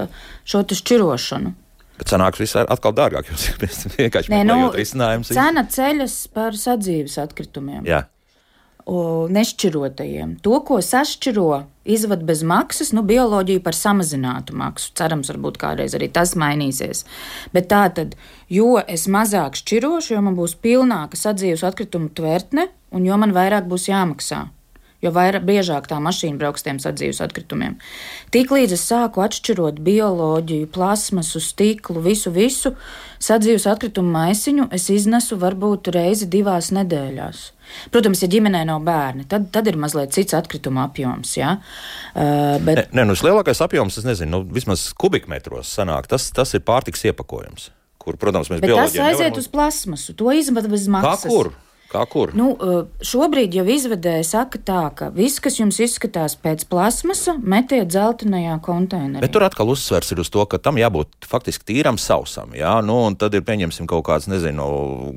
[0.46, 1.56] šo šķirošanu.
[2.00, 3.32] Bet sanāks viss atkal dārgāk,
[3.64, 5.34] mēs vienkārši Nē, nu, risinājums.
[5.36, 7.84] Cena ceļas par sadzīves atkritumiem.
[7.90, 8.06] Jā
[9.34, 10.38] nešķirotajiem.
[10.46, 14.92] To, ko sašķiro, izvad bez maksas, nu, bioloģiju par samazinātu maksu.
[14.98, 17.06] Cerams, varbūt kādreiz arī tas mainīsies.
[17.56, 18.16] Bet tā tad,
[18.52, 23.70] jo es mazāk šķirošu, jo man būs pilnāka sadzīves atkritumu tvertne, un jo man vairāk
[23.70, 24.48] būs jāmaksā
[25.04, 27.78] jo vairāk, biežāk tā mašīna brauks tiem sadzīves atkritumiem.
[28.36, 32.74] Tiklīdz es sāku atšķirot bioloģiju, plasmasu, stiklu, visu, visu
[33.24, 37.46] sadzīves atkritumu maisiņu, es iznesu varbūt reizi divās nedēļās.
[37.94, 41.36] Protams, ja ģimenē nav bērni, tad, tad ir mazliet cits atkrituma apjoms.
[41.38, 41.58] Ja?
[42.16, 42.90] Uh, bet...
[42.96, 47.70] Nē, nu, lielākais apjoms, es nezinu, nu, vismaz kubikmetros sanāk, tas, tas ir pārtiks iepakojums.
[48.00, 48.90] Kur, protams, mēs bioloģijā.
[48.90, 49.42] Tas aiziet nevaram...
[49.44, 51.28] uz plasmasu, to izmet bez maksas.
[51.28, 51.52] Kā kur?
[51.90, 52.30] Kā kur?
[52.38, 57.90] Nu, eh, šobrīd jau izvedēji saka tā, ka viss, kas jums izskatās pēc plasmasa, metiet
[57.96, 59.24] zeltainajā konteinerī.
[59.24, 62.94] Bet tur atkal uzsvers ir uz to, ka tam jābūt faktiski tīram sausam, jā, nu,
[63.08, 64.68] un tad ir pieņemsim kaut kāds, nezinu,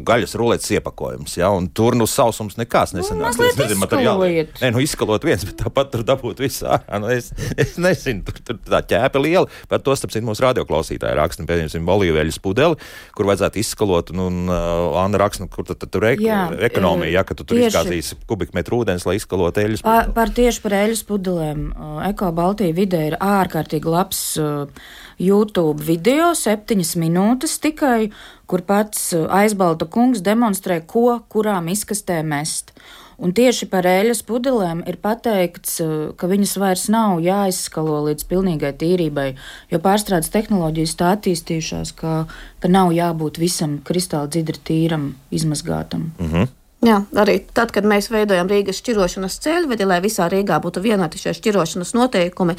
[0.00, 3.36] gaļas rulētas iepakojums, jā, un tur nu sausums nekās nu, nesenāk.
[3.36, 4.48] Nu, nezinu, materiāli.
[4.62, 7.02] Nē, nu, izskalot viens, bet tāpat tur dabūt visu ārā.
[7.04, 11.20] Nu, es, es nezinu, tur, tur tā ķēpe liela, par to, starp citu, mūsu radioklausītāji
[11.20, 12.80] raksta, nu, pieņemsim, olīveļas pudeli,
[13.12, 16.22] kur vajadzētu izskalot, un, un uh, Anna raksta, nu, kur tad, tad tur ek,
[16.68, 20.06] ekonomija, ja ka tu tur tieši, izgāzīsi kubikmetru ūdens, lai izskalotu eļļas pudeles.
[20.06, 21.62] Par, par tieši par eļļas pudelēm.
[22.08, 24.22] Eko Baltija vidē ir ārkārtīgi labs
[25.22, 28.10] YouTube video, septiņas minūtes tikai,
[28.50, 32.74] kur pats aizbalta kungs demonstrē, ko kurām izkastē mest.
[33.18, 35.80] Un tieši par eļļas pudelēm ir pateikts,
[36.16, 39.28] ka viņas vairs nav jāizskalo līdz pilnīgai tīrībai,
[39.72, 42.16] jo pārstrādes tehnoloģijas tā attīstījušās, ka,
[42.62, 46.10] ka nav jābūt visam kristāli dzidri tīram, izmazgātam.
[46.18, 46.50] Mm -hmm.
[46.82, 51.30] Jā, arī tad, kad mēs veidojam Rīgas šķirošanas ceļvedi, lai visā Rīgā būtu vienādi šie
[51.38, 52.56] šķirošanas noteikumi,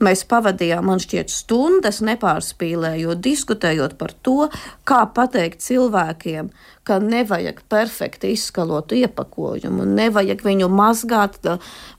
[0.00, 4.48] mēs pavadījām, man šķiet, stundas nepārspīlējot, diskutējot par to,
[4.88, 6.48] kā pateikt cilvēkiem,
[6.86, 11.40] ka nevajag perfekti izskalotu iepakojumu, nevajag viņu mazgāt,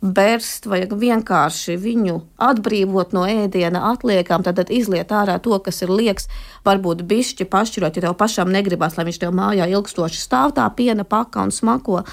[0.01, 6.29] bērst, vajag vienkārši viņu atbrīvot no ēdiena atliekām, tad izliet ārā to, kas ir liekas,
[6.67, 11.03] varbūt bišķi pašķirot, ja tev pašam negribas, lai viņš tev mājā ilgstoši stāv tā piena
[11.07, 12.05] paka un smako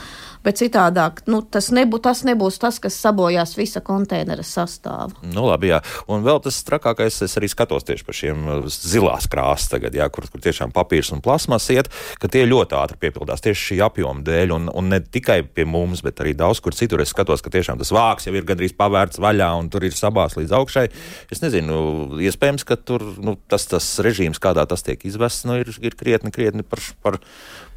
[0.45, 5.17] bet citādāk nu, tas, nebū, tas nebūs tas, kas sabojās visa konteinera sastāvu.
[5.33, 5.81] Nu, labi, jā.
[6.11, 10.09] Un vēl tas trakākais, es arī skatos tieši par šiem uh, zilās krāsas, tagad, jā,
[10.13, 14.25] kur, kur tiešām papīrs un plasmas iet, ka tie ļoti ātri piepildās tieši šī apjoma
[14.27, 14.55] dēļ.
[14.55, 17.03] Un, un ne tikai pie mums, bet arī daudz kur citur.
[17.05, 20.37] Es skatos, ka tiešām tas vāks jau ir gandrīz pavērts vaļā un tur ir sabās
[20.39, 20.87] līdz augšai.
[21.33, 25.73] Es nezinu, iespējams, ka tur nu, tas, tas režīms, kādā tas tiek izvests, nu, ir,
[25.85, 27.21] ir krietni, krietni par, par,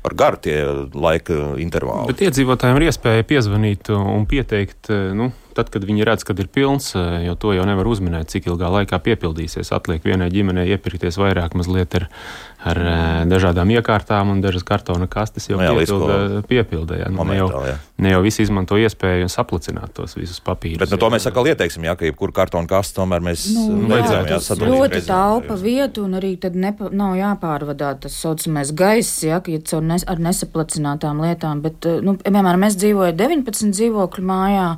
[0.08, 0.56] par garu tie
[0.96, 2.08] laika intervāli.
[2.14, 6.94] Bet iedzīvotājiem ir iespēja piezvanīt un pieteikt, nu, tad, kad viņi redz, kad ir pilns,
[6.96, 9.74] jo to jau nevar uzminēt, cik ilgā laikā piepildīsies.
[9.76, 12.08] Atliek vienai ģimenei iepirkties vairāk mazliet ar
[12.68, 13.00] ar eh,
[13.30, 17.10] dažādām iekārtām, un dažas kartona kastes jau nu jā, piepilda, piepilda jā.
[17.14, 17.76] Nu, ne, jau, jā.
[18.04, 20.82] ne jau visi izmanto iespēju saplacināt tos visus papīrus.
[20.84, 23.92] Bet nu, to mēs atkal ieteiksim, jā, ka jebkuru kartonu kastu tomēr mēs nu, nu
[23.94, 29.24] vajadzētu jā, tas ļoti taupa vietu, un arī tad nepa, nav jāpārvadā tas saucamais gaiss,
[29.26, 34.26] jā, ja caur nes, ar nesaplacinātām lietām, bet, eh, nu, piemēram, mēs dzīvojam 19 dzīvokļu
[34.32, 34.72] mājā,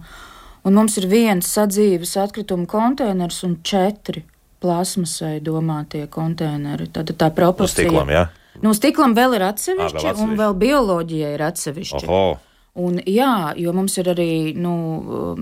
[0.67, 4.25] un mums ir viens sadzīves atkritumu konteiners un četri
[4.63, 6.89] plasmasai domātie konteineri.
[6.93, 7.87] Tad tā proporcija.
[7.87, 8.25] Uz stiklam, jā?
[8.63, 10.25] Nu, stiklam vēl ir atsevišķi, à, vēl atsevišķi.
[10.25, 12.05] un vēl bioloģijai ir atsevišķi.
[12.07, 12.37] Oho.
[12.79, 14.73] Un, jā, jo mums ir arī nu,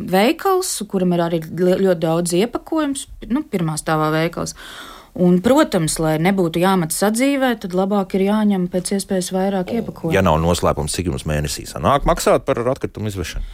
[0.09, 4.55] veikals, kuram ir arī ļoti daudz iepakojums, nu, pirmā stāvā veikals.
[5.17, 10.13] Un, protams, lai nebūtu jāmet sadzīvē, tad labāk ir jāņem pēc iespējas vairāk iepakojumu.
[10.13, 13.45] Ja nav noslēpums, cik jums mēnesī sanāk maksāt par atkritumu izvešanu?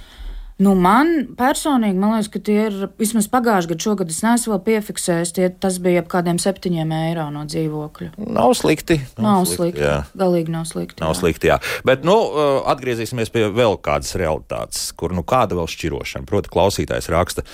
[0.61, 4.59] Nu, man personīgi, man liekas, ka tie ir vismaz pagājušajā gadā, šogad es neesmu vēl
[4.67, 8.11] piefiksējis, tie, tas bija ap kādiem septiņiem eiro no dzīvokļa.
[8.21, 8.99] Nav slikti.
[9.17, 9.81] Nav, nav slikti.
[9.81, 9.95] Jā.
[10.19, 11.01] Galīgi nav slikti.
[11.01, 11.19] Nav jā.
[11.23, 11.57] slikti, jā.
[11.87, 16.29] Bet, nu, uh, atgriezīsimies pie vēl kādas realitātes, kur, nu, kāda vēl šķirošana.
[16.29, 17.45] Proti, klausītājs raksta,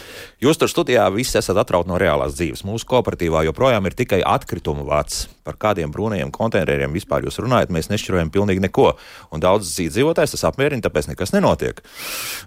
[0.43, 2.65] jūs tur studijā visi esat atrauti no reālās dzīves.
[2.67, 5.29] Mūsu kooperatīvā joprojām ir tikai atkritumu vats.
[5.47, 8.91] Par kādiem brūnajiem konteineriem vispār jūs runājat, mēs nešķirojam pilnīgi neko.
[9.33, 11.81] Un daudz dzīvotājs tas apmierina, tāpēc nekas nenotiek.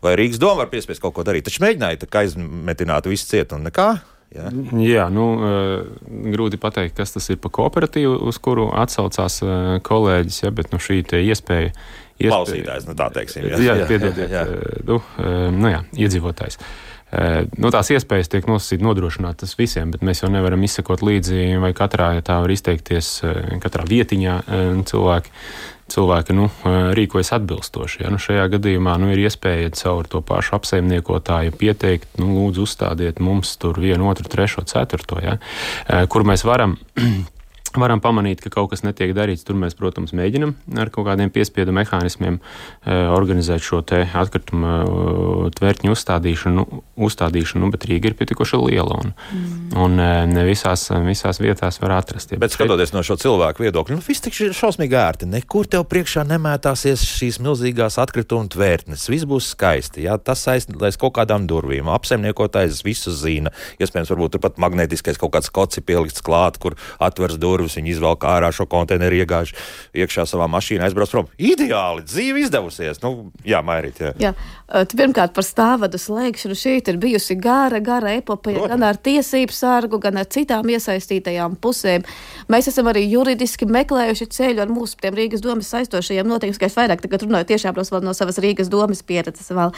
[0.05, 1.47] Vai Rīgas doma var piespiest kaut ko darīt.
[1.49, 3.93] Taču mēģināja aizmetināt visu cietu un nekā.
[4.33, 4.49] Jā,
[4.81, 5.27] Jā nu,
[6.33, 9.43] grūti pateikt, kas tas ir par kooperatīvu, uz kuru atsaucās
[9.85, 11.75] kolēģis, ja, bet nu, šī iespēja.
[12.17, 13.51] iespēja Klausītājs, nu tā teiksim.
[13.51, 14.81] Jā, jā, jā piedodiet, jā, jā.
[14.89, 15.03] Nu,
[15.59, 16.59] nu, jā, iedzīvotājs.
[17.61, 22.15] Nu, tās iespējas tiek nosacītas nodrošinātas visiem, bet mēs jau nevaram izsekot līdzi, vai katrā,
[22.17, 23.19] ja tā var izteikties,
[23.61, 24.39] katrā vietiņā
[24.89, 25.35] cilvēki
[25.93, 26.49] cilvēki nu,
[26.97, 28.03] rīkojas atbilstoši.
[28.05, 28.13] Ja?
[28.13, 33.55] Nu, šajā gadījumā nu, ir iespēja caur to pašu apsaimniekotāju pieteikt, nu, lūdzu, uzstādiet mums
[33.61, 35.39] tur vienu, otru, trešo, ceturto, ja?
[36.13, 36.79] kur mēs varam
[37.81, 39.45] varam pamanīt, ka kaut kas netiek darīts.
[39.47, 45.95] Tur mēs, protams, mēģinam ar kaut kādiem piespiedu mehānismiem e, organizēt šo atkritumu e, tvērtņu
[45.95, 46.67] uzstādīšanu,
[47.09, 49.75] uzstādīšanu, bet Rīga ir pietiekoši liela un, mm.
[49.85, 52.35] un e, ne visās, visās vietās var atrast.
[52.35, 55.31] Ja, bet skatoties no šo cilvēku viedokļa, nu, viss tik šausmīgi ērti.
[55.33, 59.09] Nekur tev priekšā nemētāsies šīs milzīgās atkrituma tvērtnes.
[59.13, 60.07] Viss būs skaisti.
[60.07, 61.91] Jā, tas aizlaiž kaut kādām durvīm.
[61.93, 63.53] Apsaimniekotājs visu zina.
[63.83, 67.95] Iespējams, varbūt tur pat magnētiskais kaut kāds koci pielikts klāt, kur atvers durvis durvis, viņi
[67.95, 69.55] izvelk ārā šo konteineru, iegāž
[69.95, 71.31] iekšā savā mašīnā, aizbrauc prom.
[71.39, 73.01] Ideāli, dzīve izdevusies.
[73.05, 74.03] Nu, jā, mairīt.
[74.03, 74.13] Jā.
[74.21, 74.33] Jā.
[74.93, 80.21] Pirmkārt, par stāvadu slēgšanu šeit ir bijusi gara, gara epopeja gan ar tiesību sargu, gan
[80.21, 82.07] ar citām iesaistītajām pusēm.
[82.53, 87.03] Mēs esam arī juridiski meklējuši ceļu ar mūsu Rīgas domas saistošajiem noteikumiem, ka es vairāk
[87.05, 89.75] tagad runāju tiešām no savas Rīgas domas pieredzes vēl.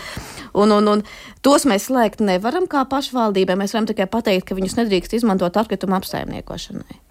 [0.54, 1.02] Un, un, un
[1.42, 3.58] tos mēs slēgt nevaram kā pašvaldībai.
[3.58, 7.03] Mēs varam tikai pateikt, ka viņus nedrīkst izmantot atkrituma apsaimniekošanai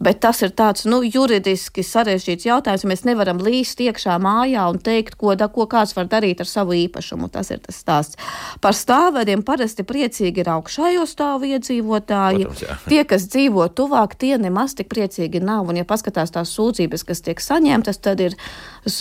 [0.00, 2.86] bet tas ir tāds nu, juridiski sarežģīts jautājums.
[2.88, 6.76] Mēs nevaram līst iekšā mājā un teikt, ko, da, ko kāds var darīt ar savu
[6.78, 7.28] īpašumu.
[7.32, 8.18] Tas ir tas stāsts.
[8.64, 12.48] Par stāvvediem parasti priecīgi ir augšējo stāvu iedzīvotāji.
[12.48, 15.68] Protams, tie, kas dzīvo tuvāk, tie nemaz tik priecīgi nav.
[15.68, 18.38] Un, ja paskatās tās sūdzības, kas tiek saņemtas, tad ir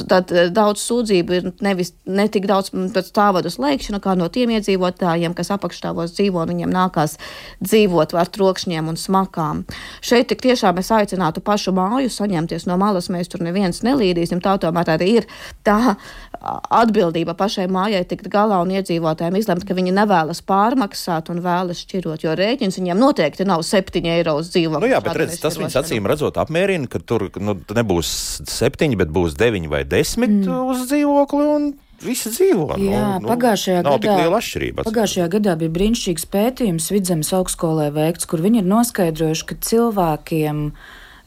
[0.09, 2.71] tad eh, daudz sūdzību ir nevis ne tik daudz
[3.07, 7.17] stāvadu slēgšana, kā no tiem iedzīvotājiem, kas apakšstāvos dzīvo un viņiem nākās
[7.63, 9.63] dzīvot ar trokšņiem un smakām.
[10.05, 14.43] Šeit tik tiešām es aicinātu pašu māju saņemties no malas, mēs tur neviens nelīdīsim.
[14.43, 15.29] Tā tomēr arī ir
[15.67, 15.95] tā
[16.39, 22.23] atbildība pašai mājai tikt galā un iedzīvotājiem izlemt, ka viņi nevēlas pārmaksāt un vēlas šķirot,
[22.23, 24.87] jo rēķins viņiem noteikti nav 7 eiro uz dzīvokli.
[24.87, 28.11] Nu jā, bet redz, tas viņas acīm redzot apmierina, ka tur nu, nebūs
[28.47, 30.73] 7, bet būs 9 vai desmit mm.
[30.73, 31.45] uz dzīvokli.
[31.55, 31.69] Un...
[31.99, 32.77] Visi dzīvo.
[32.79, 34.39] Nu, Jā, nu, pagājušajā nav gadā.
[34.85, 40.61] Pagājušajā gadā bija brīnišķīgs pētījums Vidzemes augstskolē veikts, kur viņi ir noskaidrojuši, ka cilvēkiem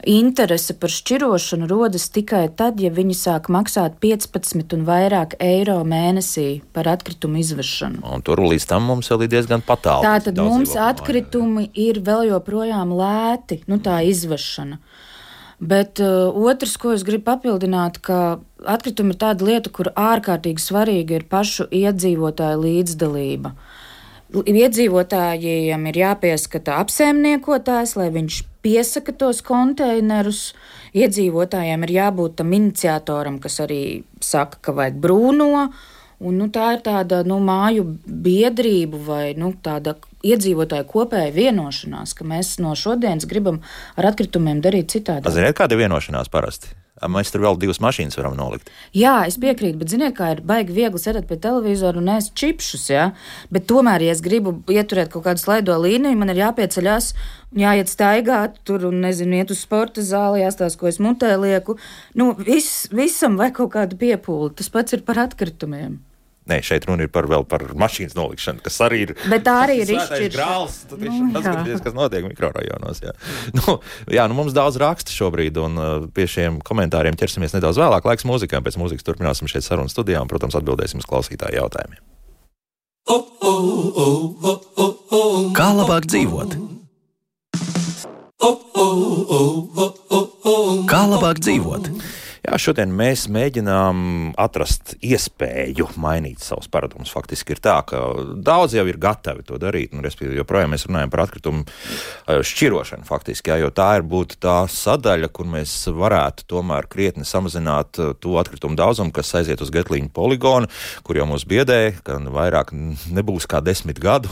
[0.09, 6.63] interese par šķirošanu rodas tikai tad, ja viņi sāk maksāt 15 un vairāk eiro mēnesī
[6.75, 8.03] par atkritumu izvešanu.
[8.03, 10.09] Un tur līdz tam mums vēl ir diezgan patāli.
[10.09, 14.81] Tātad mums atkritumi ir vēl joprojām lēti, nu tā izvešana.
[15.63, 21.19] Bet uh, otrs, ko es gribu papildināt, ka atkritumi ir tāda lieta, kur ārkārtīgi svarīga
[21.19, 23.53] ir pašu iedzīvotāju līdzdalība.
[24.33, 30.41] Iedzīvotājiem ir jāpieskata apsaimniekotājs, lai viņš piesaka tos konteinerus.
[30.97, 33.83] Iedzīvotājiem ir jābūt tam iniciatoram, kas arī
[34.19, 35.67] saka, ka vajag brūno.
[36.23, 42.27] Un, nu, tā ir tāda nu, māju biedrība vai nu, tāda iedzīvotāju kopēja vienošanās, ka
[42.27, 43.59] mēs no šodienas gribam
[43.99, 45.31] ar atkritumiem darīt citādi.
[45.35, 46.71] Ziniet, kāda ir vienošanās parasti?
[47.09, 48.69] Mēs tur vēl divas mašīnas varam nolikt.
[48.95, 52.85] Jā, es piekrītu, bet ziniet, kā ir baigi viegli sēdēt pie televizora un ēst čipšus.
[52.93, 53.07] Ja?
[53.51, 57.09] Bet tomēr, ja es gribu ieturēt kaut kādu slaido līniju, man ir jāpieceļās,
[57.59, 61.79] jāiet staigāt, tur un nezinu, iet uz sporta zāli, jāstāsta, ko es mutē lieku.
[62.13, 64.53] Nu, vis, visam vajag kaut kādu piepūli.
[64.61, 65.97] Tas pats ir par atkritumiem.
[66.49, 69.11] Nē, šeit runa ir par, par mašīnas nolikšanu, kas arī ir.
[69.31, 70.47] Bet tā arī ir izšķirta.
[70.99, 72.99] Nu, paskaties, kas notiek mikrorajonos.
[73.05, 73.13] Jā,
[73.59, 73.77] nu,
[74.11, 78.03] jā nu, mums daudz raksta šobrīd, un uh, pie šiem komentāriem ķersimies nedaudz vēlāk.
[78.09, 82.03] Laiks mūzikām, pēc mūzikas turpināsim šeit sarunu studijā un, protams, atbildēsim uz klausītāju jautājumiem.
[85.55, 86.57] Kā labāk dzīvot?
[90.91, 91.87] Kā labāk dzīvot?
[92.43, 93.99] Jā, šodien mēs mēģinām
[94.43, 97.13] atrast iespēju mainīt savus paradumus.
[97.15, 98.01] Faktiski ir tā, ka
[98.35, 103.07] daudz jau ir gatavi to darīt, un respektīvi joprojām mēs runājam par atkritumu eh, šķirošanu
[103.07, 108.11] faktiski, jā, jo tā ir būtu tā sadaļa, kur mēs varētu tomēr krietni samazināt eh,
[108.19, 110.67] to atkritumu daudzumu, kas aiziet uz Getlīņu poligonu,
[111.07, 114.27] kur jau mūs biedē, ka vairāk nebūs kā desmit gadu.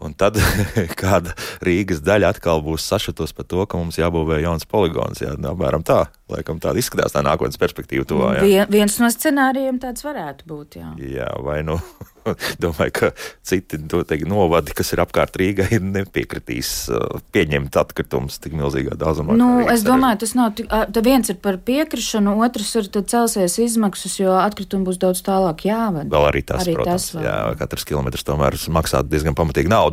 [0.00, 0.38] Un tad
[1.00, 1.34] kāda
[1.64, 5.22] Rīgas daļa atkal būs sašutusi par to, ka mums jābūvē jauns poligons.
[5.22, 6.06] Jā, apmēram tā.
[6.30, 8.06] Laikam tāda izskatās tā nākotnes perspektīva.
[8.08, 10.78] Tuvā, Vien, viens no scenārijiem tāds varētu būt.
[10.78, 11.80] Jā, jā vai nu
[12.62, 13.10] domāju, ka
[13.46, 19.36] citi teikti, novadi, kas ir apkārt Rīgai, nepiekritīs uh, pieņemt atkritumus tik milzīgā daudzumā.
[19.38, 20.70] Nu, es domāju, tas nav tik.
[21.10, 26.06] Viens ir par piekrišanu, otrs ir celsies izmaksas, jo atkritumi būs daudz tālāk jāvada.
[26.12, 27.26] Vēl arī tas, arī protams, tas vēl.
[27.26, 29.89] jā, katrs kilometrs tomēr maksā diezgan pamatīgi naudu.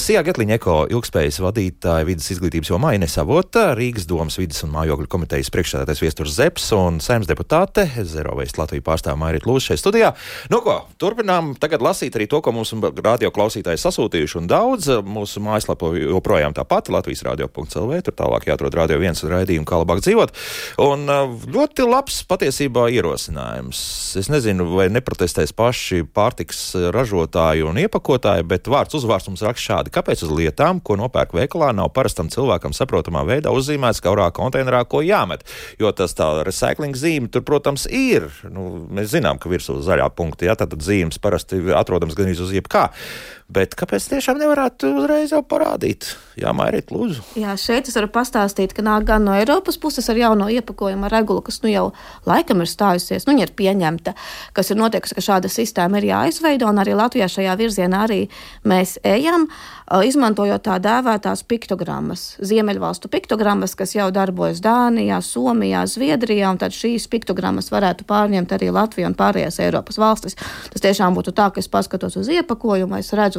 [0.00, 5.08] Sijā Getliņa Eko ilgspējas vadītāja vidas izglītības jomā Ines Avota, Rīgas domas vidas un mājokļu
[5.10, 10.12] komitejas priekšsēdētājs Viesturs Zeps un saimnes deputāte Zerovejas Latviju pārstāvā Mairīt Lūs šeit studijā.
[10.52, 15.42] Nu ko, turpinām tagad lasīt arī to, ko mūsu radio klausītāji sasūtījuši, un daudz mūsu
[15.44, 18.00] mājaslapā joprojām tā pati Latvijas radio.clv.
[18.04, 20.34] Tur tālāk jāatrod radio viens raidījumu, kā labāk dzīvot.
[20.84, 21.06] Un
[21.54, 23.78] ļoti labs patiesībā ierosinājums.
[24.18, 29.92] Es nezinu, vai neprotestēs paši pārtiks ražotāji un iepakotāji, bet vārds uzvārds mums raksta šādi.
[29.94, 35.02] Kāpēc uz lietām, ko nopērk veikalā, nav parastam cilvēkam saprotamā veidā uzzīmēts kaurā konteinerā, ko
[35.04, 35.46] jāmet?
[35.80, 38.26] Jo tas tā recycling zīme tur, protams, ir.
[38.50, 42.88] Nu, mēs zinām, ka virsū zaļā punkta, ja tad zīmes parasti atrodams gan uz jebkā.
[43.44, 46.06] Bet kāpēc tiešām nevarētu uzreiz jau parādīt?
[46.40, 47.20] Jā, Mairīt, lūdzu.
[47.38, 51.42] Jā, šeit es varu pastāstīt, ka nāk gan no Eiropas puses ar jauno iepakojumu regulu,
[51.44, 51.84] kas nu jau
[52.26, 54.16] laikam ir stājusies, nu ir pieņemta,
[54.56, 58.20] kas ir notiekusi, ka šāda sistēma ir jāizveido, un arī Latvijā šajā virzienā arī
[58.64, 59.46] mēs ejam,
[59.84, 67.06] izmantojot tā dēvētās piktogrammas, Ziemeļvalstu piktogrammas, kas jau darbojas Dānijā, Somijā, Zviedrijā, un tad šīs
[67.12, 70.38] piktogrammas varētu pārņemt arī Latviju un pārējās Eiropas valstis.
[70.72, 73.33] Tas tiešām būtu tā, ka es paskatos uz iepakojumu, es redzu,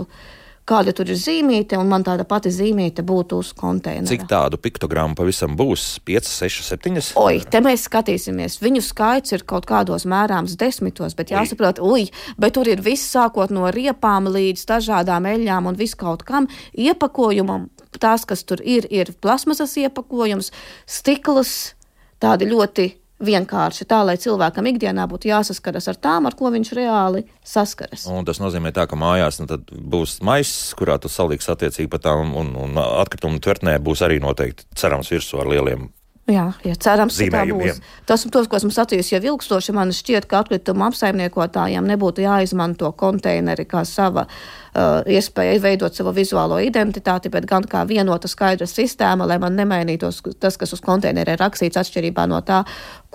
[0.65, 4.09] kāda tur ir zīmīte, un man tāda pati zīmīte būtu uz konteinera.
[4.09, 5.85] Cik tādu piktogrammu pavisam būs?
[6.05, 7.03] 5, 6, 7?
[7.21, 8.57] Oi, te mēs skatīsimies.
[8.63, 12.07] Viņu skaits ir kaut kādos mērāms desmitos, bet jāsaprot, ui,
[12.41, 17.69] bet tur ir viss sākot no riepām līdz dažādām eļļām un viskaut kam iepakojumam.
[17.95, 20.51] Tās, kas tur ir, ir plasmasas iepakojums,
[20.89, 21.75] stikls,
[22.19, 22.89] tādi ļoti
[23.23, 28.07] vienkārši tā, lai cilvēkam ikdienā būtu jāsaskaras ar tām, ar ko viņš reāli saskaras.
[28.11, 32.35] Un tas nozīmē, tā, ka mājās nu, būs maisis, kurā tu salīdz attiecīgi par tām,
[32.35, 35.91] un, un atkritumu tvertnē būs arī noteikti cerams virsū ar lieliem
[36.25, 37.77] Jā, jā, cerams, ka tā būs.
[38.09, 43.67] Tas, tos, ko esmu sacījis jau ilgstoši, man šķiet, ka atkrituma apsaimniekotājiem nebūtu jāizmanto konteineri
[43.69, 49.37] kā sava uh, iespēja veidot savu vizuālo identitāti, bet gan kā vienota skaidra sistēma, lai
[49.41, 52.63] man nemainītos tas, kas uz konteineriem rakstīts, atšķirībā no tā,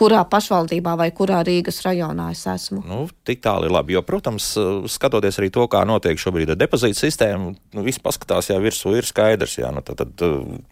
[0.01, 2.81] kurā pašvaldībā vai kurā Rīgas rajonā es esmu.
[2.89, 4.47] Nu, tik tālu ir labi, jo, protams,
[4.89, 9.09] skatoties arī to, kā notiek šobrīd ar depozītu sistēmu, nu, viss paskatās, jā, virsū ir
[9.09, 10.25] skaidrs, jā, nu, tad, tad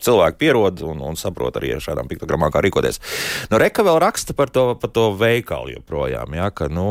[0.05, 3.03] cilvēki pierod un, un saprot arī ar šādām piktogramām, kā rīkoties.
[3.53, 6.89] Nu, Reka vēl raksta par to, par to veikalu joprojām, jā, ka, nu,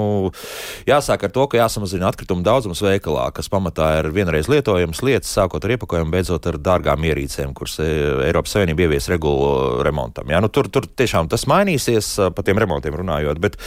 [0.86, 5.64] jāsāk ar to, ka jāsamazina atkritumu daudzums veikalā, kas pamatā ir vienreiz lietojams lietas, sākot
[5.64, 7.88] ar iepakojumu, beidzot ar dārgām ierīcēm, kuras e,
[8.28, 10.30] Eiropas Savienība ievies regulu remontam.
[10.32, 13.58] Jā, nu, tur, tur tiešām tas mainīsies par tiem remontiem runājot, bet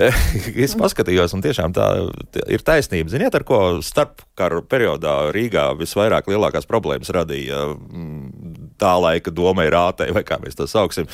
[0.66, 1.88] es paskatījos, un tiešām tā
[2.46, 3.12] ir taisnība.
[3.12, 10.10] Ziniet, ar ko starpkaru periodā Rīgā visvairāk lielākās problēmas radīja mm, tā laika domai rātei,
[10.14, 11.08] vai kā mēs to sauksim,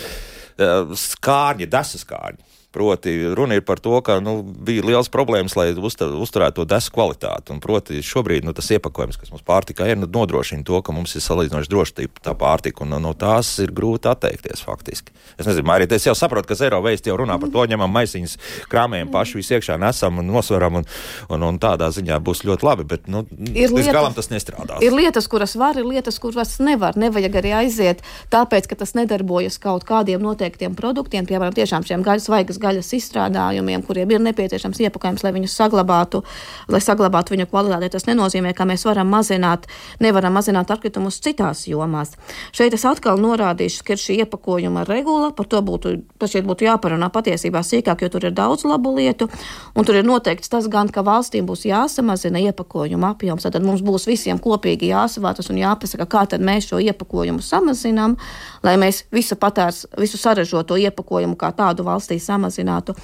[0.55, 2.54] skārņi, desas skārņi.
[2.75, 6.91] Proti, runa ir par to, ka nu, bija liels problēmas, lai uztur, uzturētu to desu
[6.95, 7.53] kvalitāti.
[7.55, 11.15] Un, proti, šobrīd nu, tas iepakojums, kas mums pārtikā ir, nu, nodrošina to, ka mums
[11.15, 15.15] ir salīdzinoši droša tā pārtika, un no nu, tās ir grūti atteikties faktiski.
[15.39, 18.35] Es nezinu, arī es jau saprotu, ka Zero Waste jau runā par to, ņemam maisiņus,
[18.73, 20.91] krāmējam paši visu iekšā, nesam un nosveram, un,
[21.31, 24.83] un, un tādā ziņā būs ļoti labi, bet nu, ir līdz lietas, galam tas nestrādās.
[24.83, 26.99] Ir lietas, kuras var, ir lietas, kuras nevar.
[26.99, 28.03] Nevajag arī aiziet,
[28.35, 33.85] tāpēc, ka tas nedarbojas kaut kādiem noteiktiem produktiem, piemēram, tiešām šiem gaļas vaigas gaļas izstrādājumiem,
[33.87, 36.25] kuriem ir nepieciešams iepakojums, lai viņus saglabātu,
[36.73, 37.93] lai saglabātu viņu kvalitāti.
[37.95, 39.69] Tas nenozīmē, ka mēs varam mazināt,
[40.03, 42.15] nevaram mazināt atkritumus citās jomās.
[42.57, 47.11] Šeit es atkal norādīšu, ka ir šī iepakojuma regula, par to būtu, šeit būtu jāparunā
[47.13, 49.29] patiesībā sīkāk, jo tur ir daudz labu lietu,
[49.75, 54.09] un tur ir noteikts tas gan, ka valstīm būs jāsamazina iepakojuma apjoms, tad mums būs
[54.09, 58.17] visiem kopīgi jāsavātas un jāpasaka, kā tad mēs šo iepakojumu samazinām,
[58.65, 62.19] lai mēs visu patārs, visu sarežoto iepakojumu kā tādu valstī
[62.55, 62.95] samazinātu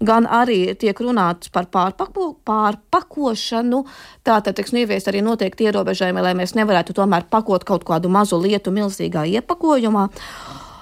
[0.00, 3.84] gan arī tiek runāts par pārpako, pārpakošanu.
[4.24, 8.70] Tātad tiks ieviest arī noteikti ierobežojumi, lai mēs nevarētu tomēr pakot kaut kādu mazu lietu
[8.70, 10.08] milzīgā iepakojumā.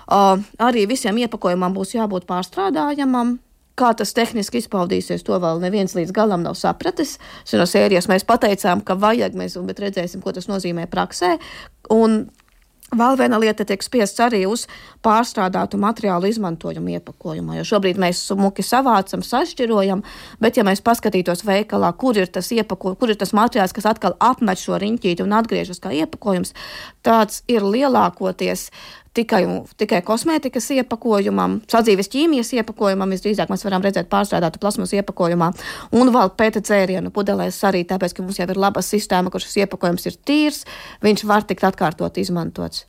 [0.08, 3.38] Uh, arī visiem iepakojumam būs jābūt pārstrādājamam.
[3.78, 7.18] Kā tas tehniski izpaudīsies, to vēl neviens līdz galam nav sapratis.
[7.52, 11.36] No sērijas mēs pateicām, ka vajag, mēs, bet redzēsim, ko tas nozīmē praksē.
[11.94, 12.24] Un
[12.88, 14.62] Vēl viena lieta tiek spiests arī uz
[15.05, 17.59] pārstrādātu materiālu izmantojumu iepakojumā.
[17.59, 20.01] Jo šobrīd mēs smuki savācam, sašķirojam,
[20.40, 24.16] bet, ja mēs paskatītos veikalā, kur ir tas, iepako, kur ir tas materiāls, kas atkal
[24.24, 26.55] apmet šo riņķīti un atgriežas kā iepakojums,
[27.05, 28.70] tāds ir lielākoties
[29.16, 29.42] tikai,
[29.81, 33.14] tikai kosmētikas iepakojumam, sadzīves ķīmijas iepakojumam.
[33.14, 35.51] Visdrīzāk mēs varam redzēt pārstrādātu plasmas iepakojumā
[35.99, 39.62] un vēl pēc dzērienu pudelēs arī tāpēc, ka mums jau ir laba sistēma, kur šis
[39.64, 40.64] iepakojums ir tīrs,
[41.05, 42.87] viņš var tikt atkārtot izmantots.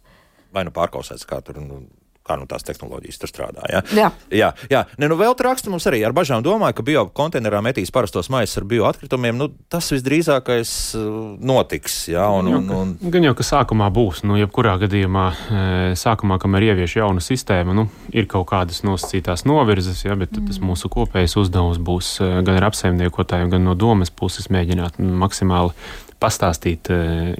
[0.53, 1.83] Vai nu pārkausēts, kā tur nu,
[2.29, 3.65] kā nu tās tehnoloģijas tur strādā.
[3.71, 3.83] Ja?
[3.95, 4.51] Jā, jā.
[4.71, 4.83] jā.
[5.01, 8.61] Ne, nu, vēl raksta mums arī ar bažām domāju, ka bio konteinerā metīs parastos maisus
[8.61, 9.37] ar bioatkritumiem.
[9.39, 12.01] Nu, tas visdrīzākais uh, notiks.
[12.11, 12.69] Jā, un, Nu, un,
[13.01, 15.61] un, Gan jau, ka sākumā būs, nu, jebkurā gadījumā, e,
[15.99, 20.49] sākumā, kamēr ievieš jaunu sistēmu, nu, ir kaut kādas nosacītās novirzes, ja, bet mm.
[20.49, 25.13] tas mūsu kopējais uzdevums būs e, gan ar apsaimniekotājiem, gan no domas puses mēģināt nu,
[25.21, 25.75] maksimāli
[26.19, 26.99] pastāstīt, e,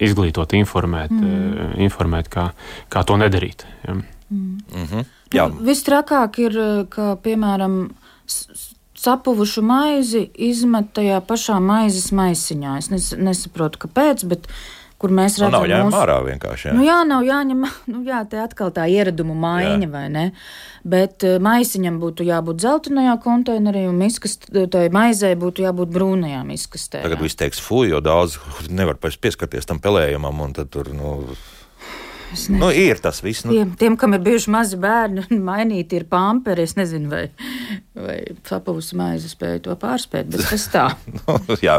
[0.09, 1.75] izglītot, informēt, mm.
[1.89, 2.49] informēt kā,
[2.91, 3.67] kā to nedarīt.
[3.87, 3.99] Ja.
[4.29, 5.05] Mhm.
[5.33, 6.57] jā, Vistrakāk ir,
[6.93, 7.81] ka, piemēram,
[8.99, 12.75] sapuvušu maizi izmet tajā pašā maizes maisiņā.
[12.81, 14.49] Es nes, nesaprotu, kāpēc, bet
[14.99, 16.67] kur mēs nu, redzam, nav ņēma mūsu- ārā vienkārši.
[16.67, 16.73] Jā.
[16.75, 17.61] Nu, jā, nav jāņem,
[17.93, 19.91] nu, jā, te atkal tā ieradumu maiņa, jā.
[19.93, 20.25] vai ne?
[20.83, 27.05] Bet uh, maisiņam būtu jābūt zeltainajā konteinerī, un miskast, tai maizei būtu jābūt brūnajā miskastē.
[27.07, 28.35] Tagad viss teiks, fuj, jo daudz
[28.67, 31.15] nevar pēc pieskarties tam pelējumam, un tad tur, nu.
[32.53, 33.45] Nu ir tas viss.
[33.45, 37.23] Nu, Tiem, tiem, kam ir bijuši mazi bērni, mainīti ir pamperi, es nezinu, vai,
[37.97, 40.87] vai sapuvusi maize spēja to pārspēt, bet tas tā.
[41.49, 41.75] Nu, jā,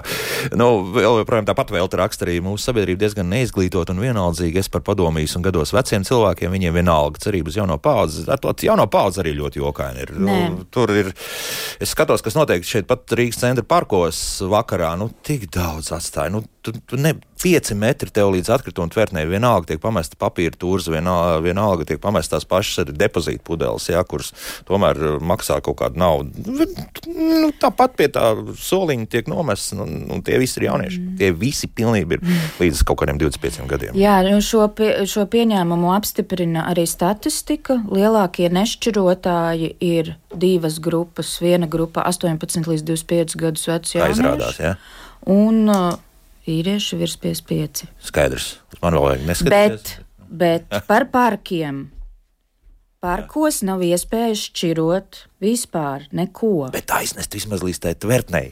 [0.56, 4.62] nu, vēl joprojām tāpat vēl raksta arī mūsu sabiedrība diezgan neizglītot un vienaldzīga.
[4.62, 8.24] Es par padomīs un gados veciem cilvēkiem, viņiem vienalga cerības jauno paudzi.
[8.30, 10.14] Ar to jauno paudzi arī ļoti jokaini ir.
[10.16, 10.38] Nē.
[10.54, 11.12] Nu, tur ir,
[11.82, 16.32] es skatos, kas notiek šeit pat Rīgas centra parkos vakarā, nu, tik daudz atstāja.
[16.34, 20.90] Nu, tu, tu ne, pieci metri tev līdz atkrituma tvertnē vienalga tiek pamesta papīra tūrs,
[20.92, 24.32] vienalga, vienalga tiek pamestas tās pašas arī depozīta pudeles, jā, kuras
[24.68, 26.44] tomēr uh, maksā kaut kādu naudu.
[27.08, 28.26] Nu, tāpat pie tā
[28.60, 31.00] soliņa tiek nomests, un, un tie visi ir jaunieši.
[31.00, 31.16] Mm.
[31.20, 33.96] Tie visi pilnībā ir līdz kaut kādiem 25 gadiem.
[33.98, 37.80] Jā, nu šo, pie, šo pieņēmumu apstiprina arī statistika.
[37.88, 41.38] Lielākie nešķirotāji ir divas grupas.
[41.42, 44.20] Viena grupa 18 līdz 25 gadus vecs jaunieši.
[44.20, 44.76] izrādās, jā.
[45.30, 45.98] Un uh,
[46.50, 47.86] vīrieši virs 55.
[48.10, 48.52] Skaidrs.
[48.82, 49.96] Man vēl vajag neskatīties.
[50.28, 51.88] Bet, bet par parkiem.
[53.00, 56.68] Parkos nav iespējas šķirot vispār neko.
[56.74, 58.50] Bet aiznest vismaz līdz tai tvertnei.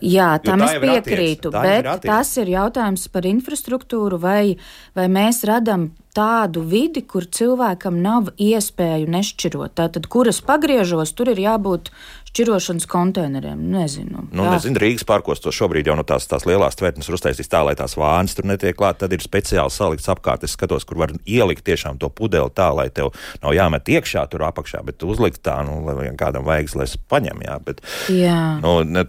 [0.00, 2.08] Jā, tam tā es ir piekrītu, ir bet attieksme.
[2.08, 4.56] tas ir jautājums par infrastruktūru, vai,
[4.96, 9.74] vai mēs radām tādu vidi, kur cilvēkam nav iespēju nešķirot.
[9.76, 11.92] Tātad, kuras pagriežos, tur ir jābūt
[12.30, 13.62] šķirošanas konteineriem.
[13.72, 14.24] Nezinu.
[14.30, 14.54] Nu, Jā.
[14.56, 17.74] nezinu, Rīgas parkos to šobrīd jau no tās, tās lielās tvērtnes ir uztaisījis tā, lai
[17.78, 19.00] tās vānas tur netiek klāt.
[19.02, 20.46] Tad ir speciāli salikts apkārt.
[20.46, 23.12] Es skatos, kur var ielikt tiešām to pudeli tā, lai tev
[23.42, 27.42] nav jāmet iekšā tur apakšā, bet uzlikt tā, nu, lai kādam vajag, lai es paņem.
[27.46, 28.40] Jā, bet, Jā.
[28.62, 29.06] nu, ne,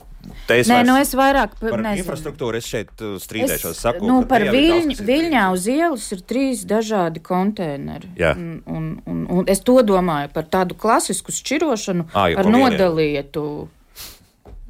[0.52, 2.04] es Nē, nu es vairāk par, nezinu.
[2.04, 3.76] infrastruktūru es šeit uh, strīdēšos.
[3.76, 8.12] Es, Saku, nu, par viļņ, viļņā uz ielas ir trīs dažādi konteineri.
[8.32, 13.46] Un, un, un, un es to domāju par tādu klasisku šķirošanu jau ar nodalītu.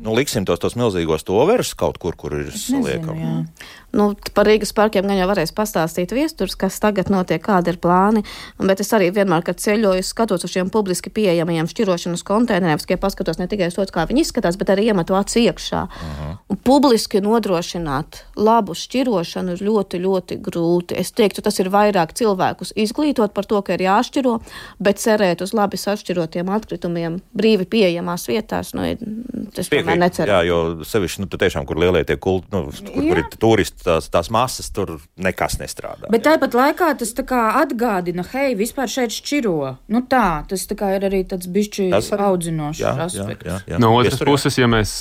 [0.01, 3.43] Nu, liksim tos, tos milzīgos toverus kaut kur, kur ir saliekami.
[3.91, 3.97] Jā.
[3.97, 8.23] Nu, par Rīgas parkiem gan jau varēs pastāstīt viesturs, kas tagad notiek, kādi ir plāni.
[8.57, 13.39] Bet es arī vienmēr, kad ceļoju, skatos uz šiem publiski pieejamajiem šķirošanas konteineriem, tikai paskatos
[13.41, 15.81] ne tikai uz to, kā viņi izskatās, bet arī iemetu acu iekšā.
[15.91, 16.37] -huh.
[16.49, 20.97] Un publiski nodrošināt labu šķirošanu ir ļoti, ļoti grūti.
[20.97, 24.39] Es teiktu, tas ir vairāk cilvēkus izglītot par to, ka ir jāšķiro,
[24.79, 28.85] bet cerēt uz labi sašķirotiem atkritumiem brīvi pieejamās vietās, nu,
[29.57, 30.31] es tomēr neceru.
[30.31, 34.07] jā, jo sevišķi nu, tiešām, kur lielie tie kulti, nu, kur, kur ir turisti, tās,
[34.13, 36.09] tās masas, tur nekas nestrādā.
[36.13, 39.75] Bet tāpat laikā tas tā kā atgādina, hei, vispār šeit šķiro.
[39.91, 43.47] Nu tā, tas tā kā ir arī tāds bišķi Tas audzinošs jā, jā, aspekts.
[43.47, 43.79] jā, jā.
[43.81, 44.93] No otras puses, ja mēs,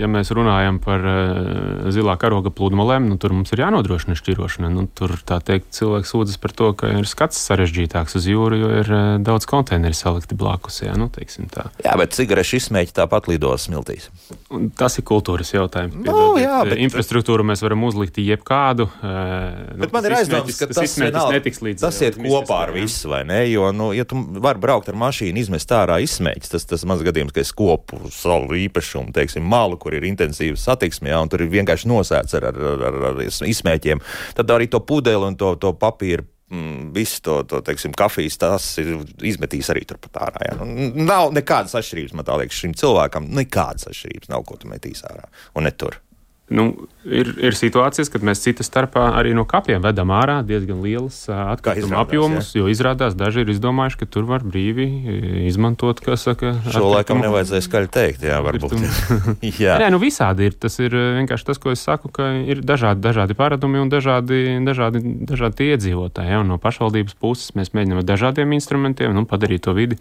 [0.00, 4.70] ja mēs runājam par eh, zilā karoga pludmalēm, nu, tur mums ir jānodrošina šķirošana.
[4.74, 8.72] Nu, tur tā teikt, cilvēks sūdzas par to, ka ir skats sarežģītāks uz jūru, jo
[8.82, 10.82] ir eh, daudz konteineru salikti blakus.
[10.84, 11.10] Jā, nu.
[11.14, 14.08] Jā, bet cigarešu izsmēķi tāpat lidos smiltīs.
[14.54, 15.94] Un tas ir kultūras jautājums.
[15.96, 18.86] Nu, Piedodiet, jā, bet- Infrastruktūru mēs varam uzlikt jebkādu.
[19.02, 22.06] eh, nu, Bet man ir tas izsmēķis- ka tas, izsmēķis vienalga- netiks līdz tas eh,
[22.10, 23.40] iet kopā ar visu, vai ne?
[23.50, 27.32] Jo, nu, ja tu vari braukt ar mašīnu, izmest ārā izsmēķis, tas, tas maz gadījums,
[27.36, 31.48] ka es kopu savu īpašumu, teiksim, malu, kur ir intensīva satiksme, jā, un tur ir
[31.52, 34.00] vienkārši nosēts ar, ar, ar, ar, ar izsmēķiem.
[34.34, 38.78] Tad arī to pudeli un to, to papīru mm, visu to, to teiksim, kafijas, tas
[38.78, 38.94] ir
[39.26, 40.42] izmetīs arī turpat ārā.
[40.50, 40.56] Jā.
[40.60, 45.24] Nu, nav nekādas atšķirības, man liekas, šim cilvēkam nekādas atšķirības nav, ko tu metīs ārā
[45.56, 45.98] un ne tur.
[46.52, 46.74] Nu,
[47.08, 52.02] ir, ir situācijas, kad mēs citas starpā arī no kapiem vedam ārā diezgan lielas atkrituma
[52.02, 52.60] apjomus, jā.
[52.60, 54.84] jo izrādās daži ir izdomājuši, ka tur var brīvi
[55.48, 56.52] izmantot, kas saka.
[56.68, 58.76] Šo laikam nevajadzēja skaļi teikt, jā, varbūt.
[59.64, 59.78] jā.
[59.80, 60.58] Nē, nu visādi ir.
[60.60, 65.00] Tas ir vienkārši tas, ko es saku, ka ir dažādi, dažādi paradumi un dažādi, dažādi,
[65.24, 66.34] dažādi iedzīvotāji.
[66.36, 66.42] Ja?
[66.44, 69.96] No pašvaldības puses mēs mēģinām ar dažādiem instrumentiem nu, padarīt to vidi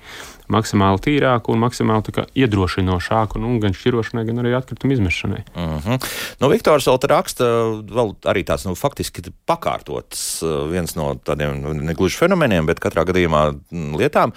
[0.51, 5.43] maksimāli tīrāku un maksimāli kā, iedrošinošāku, nu, gan šķirošanai, gan arī atkritumu izmešanai.
[5.55, 5.81] Uh mhm.
[5.87, 6.32] -huh.
[6.41, 7.45] Nu, Viktors vēl raksta,
[7.93, 13.43] vēl arī tāds nu, faktiski pakārtots eh, viens no tādiem negluži fenomeniem, bet katrā gadījumā
[13.53, 14.33] mm, lietām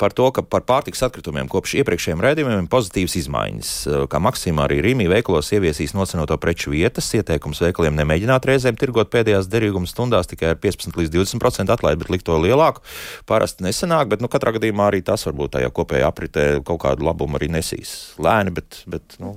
[0.00, 3.72] par to, ka par pārtiks atkritumiem kopš iepriekšējiem raidījumiem pozitīvas izmaiņas.
[3.88, 9.12] Eh, kā Maksimā arī Rīmī veikalos ieviesīs nocenoto preču vietas, ieteikums veikaliem nemēģināt reizēm tirgot
[9.14, 12.84] pēdējās derīguma stundās tikai ar 15 līdz 20% atlaidi, bet likt to lielāku.
[13.28, 17.38] Parasti nesanāk, bet nu, katrā gadījumā arī tas varbūt tajā kopējā apritē kaut kādu labumu
[17.38, 17.94] arī nesīs.
[18.22, 19.34] Lēni, bet, bet nu,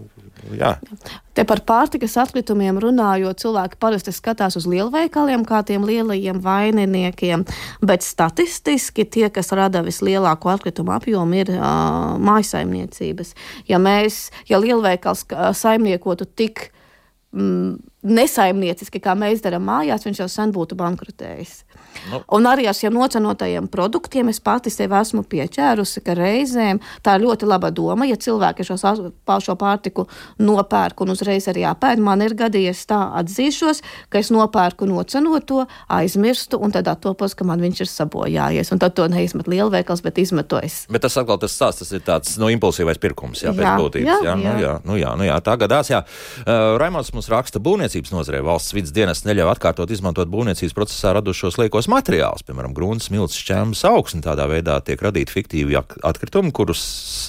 [0.57, 0.71] jā.
[1.37, 7.45] Te par pārtikas atkritumiem runājot, cilvēki parasti skatās uz lielveikaliem kā tiem lielajiem vaininiekiem,
[7.85, 13.35] bet statistiski tie, kas rada vislielāko atkritumu apjomu, ir uh, mājasaimniecības.
[13.71, 15.25] Ja mēs, ja lielveikals
[15.57, 16.67] saimniekotu tik
[17.31, 21.61] mm, nesaimnieciski, kā mēs darām mājās, viņš jau sen būtu bankrotējis.
[22.09, 22.21] Nu.
[22.37, 27.25] Un arī ar šiem nocenotajiem produktiem es pati sev esmu pieķērusi, ka reizēm tā ir
[27.27, 30.07] ļoti laba doma, ja cilvēki šo, šo pārtiku
[30.41, 32.01] nopērk un uzreiz arī apēd.
[32.01, 37.61] Man ir gadījies tā atzīšos, ka es nopērku nocenoto, aizmirstu un tad attopos, ka man
[37.63, 38.73] viņš ir sabojājies.
[38.73, 40.85] Un tad to neizmet lielveikals, bet izmetu es.
[40.91, 43.75] Bet tas atkal tas stāsts, tas ir tāds no nu, impulsīvais pirkums, jā, pēc jā,
[43.79, 44.09] būtības.
[44.09, 44.37] Jā, jā, jā.
[44.41, 46.01] Nu, jā, nu, jā, nu, jā, tā gadās, jā.
[46.41, 51.59] Uh, Raimons mums raksta būvniecības nozarē valsts vidas dienas neļauj atkārtot izmantot būvniecības procesā radušos
[51.61, 54.23] liekos materiālus, piemēram, grunts, smilts, šķēmas, augsne.
[54.25, 56.83] Tādā veidā tiek radīti fiktīvi atkritumi, kurus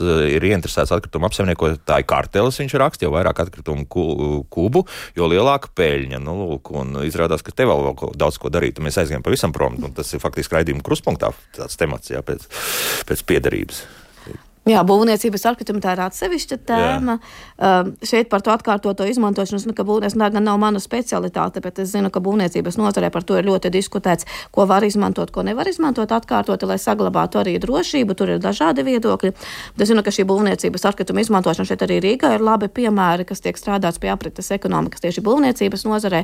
[0.05, 2.61] uh, ir ieinteresēts atkritumu apsaimniekotāji kartelis.
[2.63, 4.85] Viņš raksta jau vairāk atkritumu kubu,
[5.19, 6.23] jo lielāka peļņa.
[6.23, 8.83] Nu, lūk, un izrādās, ka te vēl, vēl daudz ko darīt.
[8.83, 9.81] Mēs aizgājām pavisam prom.
[9.97, 12.47] Tas ir faktiski raidījuma kruspunktā tāds temats jā, pēc,
[13.09, 13.85] pēc piedarības.
[14.63, 17.17] Jā, būvniecības atkritumi ir atsevišķa tēma.
[17.59, 21.91] Uh, šeit par to atkārtoto izmantošanu, nu, ka būvniecība gan nav mana specialitāte, bet es
[21.91, 26.15] zinu, ka būvniecības nozarē par to ir ļoti diskutēts, ko var izmantot, ko nevar izmantot
[26.15, 28.15] atkārtoti, lai saglabātu arī drošību.
[28.15, 29.35] Tur ir dažādi viedokļi.
[29.75, 33.43] Bet es zinu, ka šī būvniecības atkrituma izmantošana šeit arī Rīgā ir labi piemēri, kas
[33.43, 36.23] tiek strādāts pie aprites ekonomikas tieši būvniecības nozarē.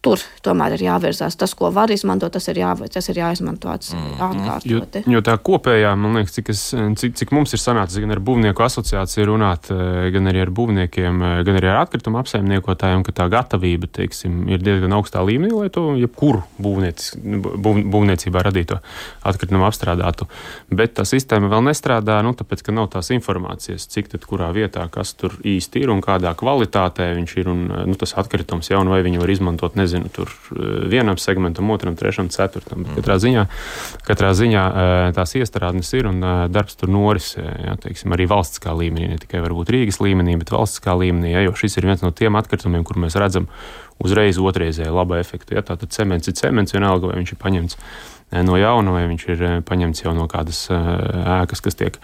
[0.00, 1.34] Tur tomēr ir jāvirzās.
[1.36, 4.14] Tas, ko var izmantot, tas ir, jā, tas ir jāizmanto mm.
[4.24, 5.02] atkārtoti.
[5.04, 6.62] Jo, jo tā kopējā, man liekas, cik, es,
[7.02, 11.20] cik, cik mums ir sanācis gan ar būvnieku asociāciju runāt, eh, gan arī ar būvniekiem,
[11.20, 15.68] eh, gan arī ar atkritumu apsaimniekotājiem, ka tā gatavība teiksim, ir diezgan augstā līmenī, lai
[15.74, 16.80] to jebkuru būv,
[17.92, 18.80] būvniecībā radīto
[19.28, 20.30] atkritumu apstrādātu.
[20.72, 24.88] Bet tā sistēma vēl nestrādā, nu, tāpēc, ka nav tās informācijas, cik tad kurā vietā,
[24.88, 29.04] kas tur īsti ir un kādā kvalitātē viņš ir un nu, tas atkritums jau, vai
[29.04, 29.76] viņu var izmantot.
[29.76, 32.84] Nezinu, nezinu, tur eh, vienam segmentam, otram, trešam, ceturtam.
[32.84, 32.98] Mm.
[32.98, 33.44] Katrā ziņā,
[34.06, 37.44] katrā ziņā eh, tās iestrādes ir un eh, darbs tur norisē.
[37.66, 41.34] Ja, teiksim, arī valstiskā līmenī, ne tikai Rīgas līmenī, bet valstiskā līmenī.
[41.34, 43.48] Ja, jo šis ir viens no tiem atkritumiem, kur mēs redzam
[44.00, 45.54] uzreiz otrreizēju labu efektu.
[45.58, 47.80] Ja, Tātad cements ir cements, vienalga vai viņš ir paņemts
[48.46, 51.98] no jauna, vai viņš ir paņemts jau no kādas ēkas, kas tiek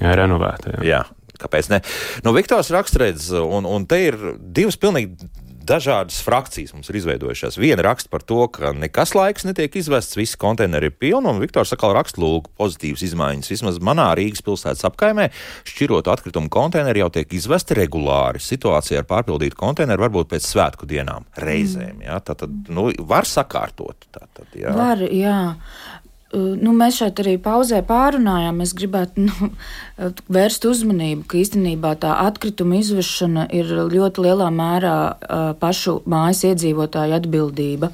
[0.00, 0.76] renovēta.
[0.76, 0.84] Ja.
[0.90, 1.00] Jā.
[1.40, 1.80] Kāpēc ne?
[2.24, 5.30] Nu, Viktors rakstredz, un, un te ir divas pilnīgi
[5.66, 7.58] dažādas frakcijas mums ir izveidojušās.
[7.60, 11.74] Viena raksta par to, ka nekas laiks netiek izvests, visi konteineri ir pilni, un Viktors
[11.74, 13.50] atkal raksta, lūk, pozitīvas izmaiņas.
[13.52, 15.28] Vismaz manā Rīgas pilsētas apkaimē
[15.68, 18.42] šķirot atkritumu konteineri jau tiek izvesti regulāri.
[18.42, 22.04] Situācija ar pārpildītu konteineru varbūt pēc svētku dienām reizēm.
[22.06, 24.08] Jā, tā tad nu, var sakārtot.
[24.10, 24.74] Tā tad, jā.
[24.76, 25.38] Var, jā.
[26.30, 28.60] Nu, mēs šeit arī pauzē pārunājām.
[28.62, 29.48] Es gribētu nu,
[30.30, 34.96] vērst uzmanību, ka īstenībā tā atkrituma izvešana ir ļoti lielā mērā
[35.58, 37.90] pašu mājas iedzīvotāju atbildība.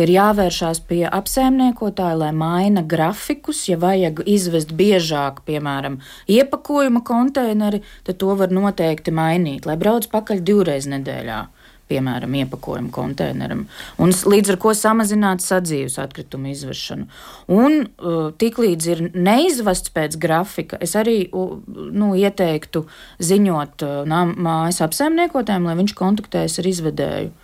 [0.00, 3.66] Ir jāvēršās pie apsaimniekotāja, lai maina grafikus.
[3.68, 10.40] Ja vajag izvest biežāk, piemēram, iepakojuma konteineri, tad to var noteikti mainīt, lai brauc pakaļ
[10.40, 11.42] divreiz nedēļā
[11.90, 13.66] piemēram, iepakojumu konteineram,
[14.00, 17.08] un līdz ar to samazināt sadzīves atkritumu izvešanu.
[17.50, 22.86] Un uh, tiklīdz ir neizvests pēc grafika, es arī nu, ieteiktu
[23.18, 27.36] ziņot uh, mājas apsaimniekotājiem, lai viņš kontaktējas ar izvedēju.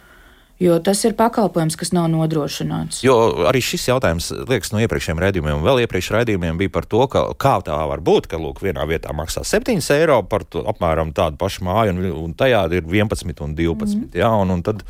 [0.63, 3.03] Jo tas ir pakalpojums, kas nav nodrošināts.
[3.05, 3.17] Jo
[3.51, 7.59] arī šis jautājums, liekas, no iepriekšējiem raidījumiem, vēl iepriekš raidījumiem bija par to, ka, kā
[7.67, 11.67] tā var būt, ka lūk, vienā vietā maksā 7 eiro par to, apmēram tādu pašu
[11.69, 14.01] māju, un, un tajā ir 11 un 12.
[14.01, 14.11] Mm.
[14.17, 14.81] Jā, un, un tad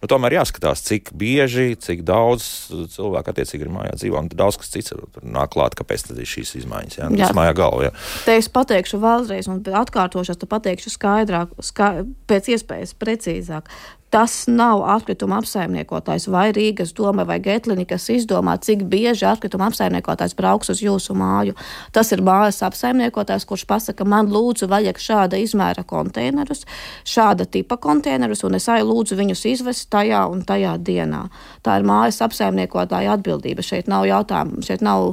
[0.00, 2.48] nu, tomēr jāskatās, cik bieži, cik daudz
[2.94, 4.24] cilvēku attiecīgi ir mājā dzīvo.
[4.24, 6.96] Un daudz kas cits nāk klāt, kāpēc tad ir šīs izmaiņas.
[6.96, 7.26] Jā, jā.
[7.26, 7.92] tas mājā galvā.
[8.24, 11.92] Te es pateikšu vēlreiz, un atkārtošos, tad pateikšu skaidrāk, ska,
[12.30, 13.68] pēc iespējas precīzāk.
[14.10, 20.34] Tas nav atkrituma apsaimniekotājs vai Rīgas doma vai Getlini, kas izdomā, cik bieži atkrituma apsaimniekotājs
[20.34, 21.54] brauks uz jūsu māju.
[21.94, 26.64] Tas ir mājas apsaimniekotājs, kurš pasaka, man lūdzu vajag šāda izmēra konteinerus,
[27.06, 31.28] šāda tipa konteinerus, un es ai lūdzu viņus izvest tajā un tajā dienā.
[31.62, 33.62] Tā ir mājas apsaimniekotāja atbildība.
[33.62, 35.12] Šeit nav jautājumu, šeit nav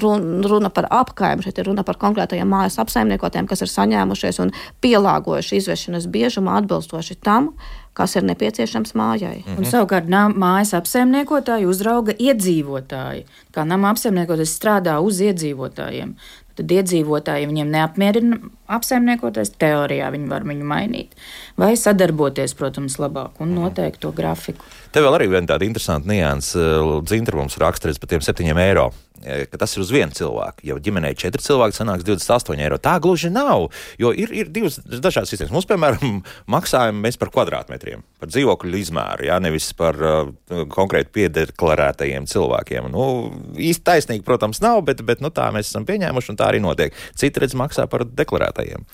[0.00, 4.50] runa par apkaimē, šeit ir runa par konkrētajiem mājas apsaimniekotiem, kas ir saņēmušies un
[4.80, 7.52] pielāgojuši izvešanas biežumu atbilstoši tam,
[8.00, 9.38] kas ir nepieciešams mājai.
[9.38, 9.58] Mm -hmm.
[9.58, 10.08] Un, savukārt,
[10.40, 13.26] mājas apsaimniekotāji uzrauga iedzīvotāji.
[13.54, 16.14] Kā nama apsaimniekotājs strādā uz iedzīvotājiem.
[16.60, 18.38] Tad iedzīvotāji viņiem neapmierina
[18.68, 21.14] apsaimniekoties, teorijā viņi var viņu mainīt,
[21.56, 23.60] vai sadarboties, protams, labāk un mhm.
[23.60, 24.64] noteikt to grafiku.
[24.92, 26.56] Te vēl arī viena tāda interesanta nianses.
[27.04, 28.90] Dzintra mums raksta par tiem septiņiem eiro
[29.20, 30.64] ka tas ir uz vienu cilvēku.
[30.68, 32.78] Ja ģimenē ir četri cilvēki, sanāks 28 eiro.
[32.82, 33.68] Tā gluži nav,
[34.00, 35.52] jo ir, ir divas dažādas sistēmas.
[35.54, 36.22] Mums, piemēram,
[36.56, 40.32] maksājam mēs par kvadrātmetriem, par dzīvokļu izmēru, jā, nevis par uh,
[40.72, 42.90] konkrēti piedeklarētajiem cilvēkiem.
[42.94, 43.06] Nu,
[43.60, 46.96] īsti taisnīgi, protams, nav, bet, bet nu, tā mēs esam pieņēmuši un tā arī notiek.
[47.18, 48.86] Citi redz maksā par deklarētajiem.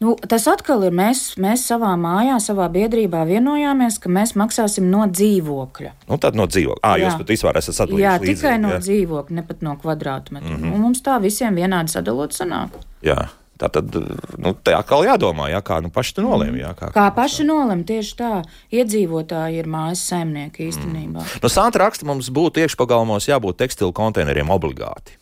[0.00, 5.04] Nu, tas atkal ir mēs, mēs savā mājā, savā biedrībā vienojāmies, ka mēs maksāsim no
[5.10, 5.90] dzīvokļa.
[6.08, 6.80] Nu, tad no dzīvokļa.
[6.88, 8.06] Ah, jūs pat vispār esat sadalījuši.
[8.06, 8.78] Jā, līdzīgi, tikai no jā.
[8.86, 10.54] dzīvokļa, ne pat no kvadrātmetra.
[10.54, 10.72] Mm -hmm.
[10.72, 12.80] Un mums tā visiem vienādi sadalot sanāk.
[13.04, 13.28] Jā.
[13.60, 13.92] Tā tad
[14.40, 16.62] nu, tā atkal jādomā, jā, kā nu, paši tu nolēmi.
[16.62, 18.42] Jā, kā, kā paši nolēma, tieši tā.
[18.72, 21.20] Iedzīvotāji ir mājas saimnieki īstenībā.
[21.20, 21.42] Mm.
[21.42, 25.18] No Santa raksta mums būtu iekšpagalmos jābūt tekstilu konteineriem obligāti.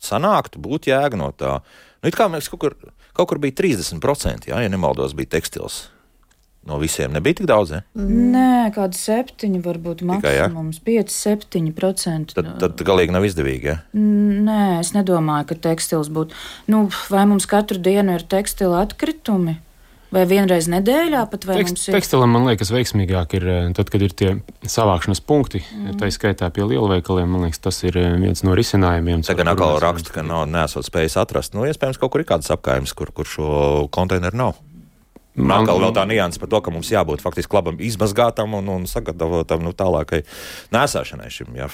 [0.00, 1.60] Sanāktu, būtu jēga no tā.
[2.00, 2.74] Nu, it kā mēs kaut kur
[3.14, 5.84] Kaut kur bija 30%, jā, ja nemaldos, bija tekstils.
[6.64, 7.74] No visiem nebija tik daudz.
[7.74, 7.82] Ne?
[8.32, 12.32] Nē, kādi septiņi, varbūt maksimums, 5-7%.
[12.32, 13.68] Tad, tad galīgi nav izdevīgi.
[13.68, 13.76] Ja?
[13.92, 16.36] Nē, es nedomāju, ka tekstils būtu.
[16.72, 19.58] Nu, vai mums katru dienu ir tekstila atkritumi?
[20.14, 21.96] Vai vienreiz nedēļā pat vai Tekst, ir?
[21.96, 24.28] Tekstilam man liekas veiksmīgāk ir eh, tad, kad ir tie
[24.62, 25.96] savākšanas punkti, mm.
[25.98, 27.32] tā skaitā pie lielveikaliem.
[27.34, 29.24] Man liekas, tas ir eh, viens no risinājumiem.
[29.26, 31.56] Tagad atkal raksta, ka nav nesot spējis atrast.
[31.56, 33.48] Nu, iespējams, kaut kur ir kāds apkājums, kur, kur šo
[33.94, 34.60] konteineru nav.
[35.34, 39.64] Man vēl tā nianses par to, ka mums jābūt faktiski labam izmazgātam un, un sagatavotam
[39.66, 40.22] nu, tālākai
[40.74, 41.66] nēsāšanai šim jā,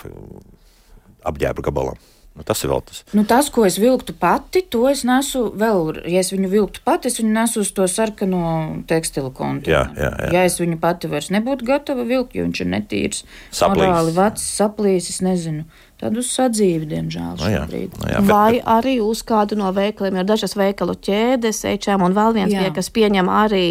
[1.28, 2.01] apģērba gabalam.
[2.41, 3.03] Nu, tas ir vēl tas.
[3.12, 5.99] Nu, tas, ko es vilktu pati, to es nesu vēl.
[6.09, 9.68] Ja es viņu vilktu pati, es viņu nesu uz to sarkano tekstilu kontu.
[9.74, 10.30] Jā, jā, jā.
[10.38, 13.22] Ja es viņu pati vairs nebūtu gatava vilkt, jo viņš ir netīrs,
[13.61, 15.68] morāli vecs, saplīsis, nezinu.
[16.01, 17.97] Tad uz sadzīvi, diemžēl, no, nu jā, šobrīd.
[17.99, 18.30] No, nu jā, bet...
[18.32, 22.70] Vai arī uz kādu no veikaliem, ir dažas veikalu ķēdes, H&M un vēl viens, pie,
[22.78, 23.66] kas pieņem arī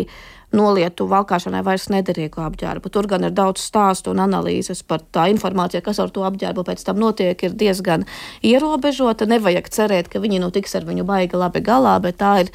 [0.56, 2.92] nolietu valkāšanai vairs nederīgu apģērbu.
[2.94, 6.84] Tur gan ir daudz stāstu un analīzes par tā informāciju, kas ar to apģērbu pēc
[6.88, 8.06] tam notiek, ir diezgan
[8.46, 9.30] ierobežota.
[9.30, 12.54] Nevajag cerēt, ka viņi nu tiks ar viņu baigi labi galā, bet tā ir.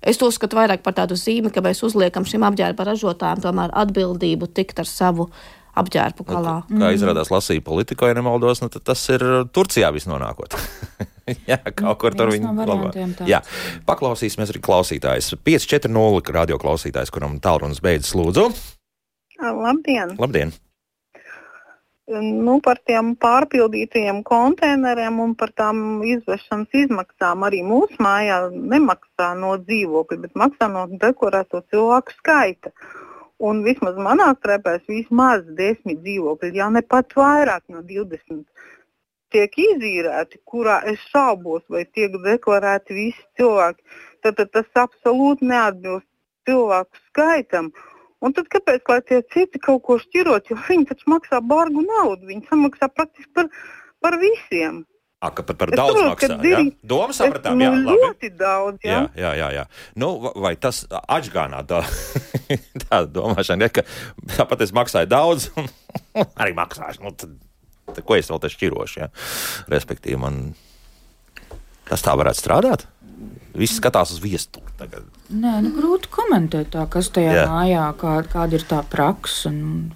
[0.00, 4.48] Es to uzskatu vairāk par tādu zīmi, ka mēs uzliekam šim apģērba ražotājam tomēr atbildību
[4.56, 5.26] tikt ar savu
[5.78, 6.56] apģērbu galā.
[6.70, 10.56] Nu, kā izrādās, lasīja politiko, ja nemaldos, nu, tas ir Turcijā visnonākot.
[11.50, 12.48] Jā, kaut kur tur viņi
[12.98, 13.12] ir.
[13.30, 13.38] Jā,
[13.86, 15.36] paklausīsimies arī klausītājs.
[15.46, 18.48] 540 radio klausītājs, kuram tālrunis beidzas, lūdzu.
[19.40, 20.16] Labdien!
[20.18, 20.52] Labdien.
[22.10, 29.54] Nu, par tiem pārpildītajiem konteineriem un par tām izvešanas izmaksām arī mūsu mājā nemaksā no
[29.62, 32.74] dzīvokļa, bet maksā no dekorēto cilvēku skaita.
[33.40, 38.44] Un vismaz manā strēpēs vismaz desmit dzīvokļi, ja ne pat vairāk no 20
[39.32, 43.86] tiek izīrēti, kurā es šaubos, vai tiek deklarēti visi cilvēki,
[44.24, 46.08] tad, tad tas absolūti neatbilst
[46.48, 47.70] cilvēku skaitam.
[48.20, 52.28] Un tad kāpēc lai tie citi kaut ko šķirot, jo viņi taču maksā bargu naudu,
[52.28, 53.48] viņi samaksā praktiski par,
[54.04, 54.82] par visiem.
[55.20, 56.36] A, ka par, par daudz saprotu, maksā.
[56.48, 56.60] Ja?
[56.92, 58.80] Doma sapratām, jā, nu, ļoti daudz.
[58.88, 59.50] Jā, jā, jā.
[59.58, 59.66] jā.
[60.00, 61.82] Nu, vai tas atgānā tā,
[62.86, 63.84] tā domāšana, ja, ka
[64.38, 65.68] tāpat es maksāju daudz, un
[66.40, 67.04] arī maksāšu.
[67.04, 67.36] Nu, tad
[67.94, 69.02] Te, ko es vēl te šķirošu?
[69.02, 69.10] Ja?
[69.70, 70.40] Respektīvi, man
[71.90, 72.86] tas tā varētu strādāt.
[73.58, 74.68] Viss skatās uz viesturi.
[74.80, 77.46] Nē, nu, grūti komentēt, tā, kas tajā Jā.
[77.50, 79.50] mājā, kā, kāda ir tā praksa.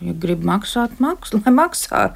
[0.05, 2.09] Ja grib maksāt, maks, lai maksā.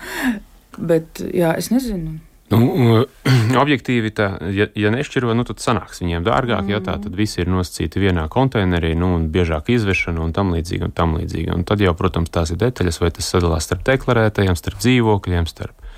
[0.78, 2.18] Bet jā, es nezinu.
[2.48, 3.04] Nu,
[3.62, 6.72] objektīvi, tā, ja, ja nešķiro, nu, tad sanāks viņiem dārgāk, mm.
[6.72, 10.88] ja tā tad visi ir nosacīti vienā konteinerī, nu, un biežāk izvešana un tam līdzīgi.
[10.88, 11.52] Un tam līdzīgi.
[11.54, 15.88] Un tad jau, protams, tās ir detaļas, vai tas sadalās starp deklarētajiem, starp dzīvokļiem, starp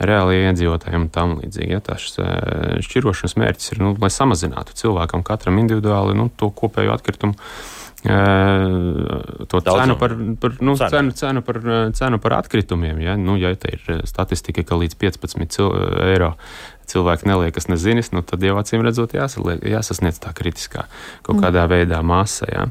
[0.00, 1.74] reālajiem iedzīvotājiem un tam līdzīgi.
[1.76, 2.08] Ja, tās
[2.86, 7.36] šķirošanas mērķis ir, nu, lai samazinātu cilvēkam katram individuāli nu, to kopējo atkritumu
[8.04, 11.12] to cenu par, par, nu, cenu.
[11.12, 11.60] Cenu, par,
[11.96, 13.00] cenu par atkritumiem.
[13.04, 15.72] Ja, nu, ja te ir statistika, ka līdz 15 cil,
[16.08, 16.34] eiro
[16.90, 20.86] cilvēki neliekas nezinis, nu, tad jau acīm redzot jāsaliek, jāsasniedz tā kritiskā
[21.22, 21.44] kaut mm.
[21.44, 22.48] kādā veidā masa.
[22.50, 22.66] Ja.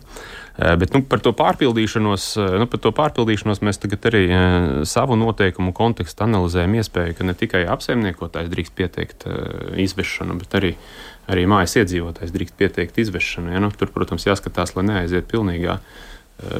[0.60, 4.26] Bet nu, par to pārpildīšanos, nu, par to pārpildīšanos mēs tagad arī
[4.90, 6.76] savu noteikumu kontekstu analizējam.
[6.82, 9.24] Iespēju, ka ne tikai apsaimniekotājs drīkst pieteikt
[9.80, 10.74] izvešanu, bet arī
[11.30, 13.54] arī mājas iedzīvotājs drīkst pieteikt izvešanu.
[13.54, 13.62] Ja?
[13.64, 15.80] Nu, tur, protams, jāskatās, lai neaiziet pilnīgā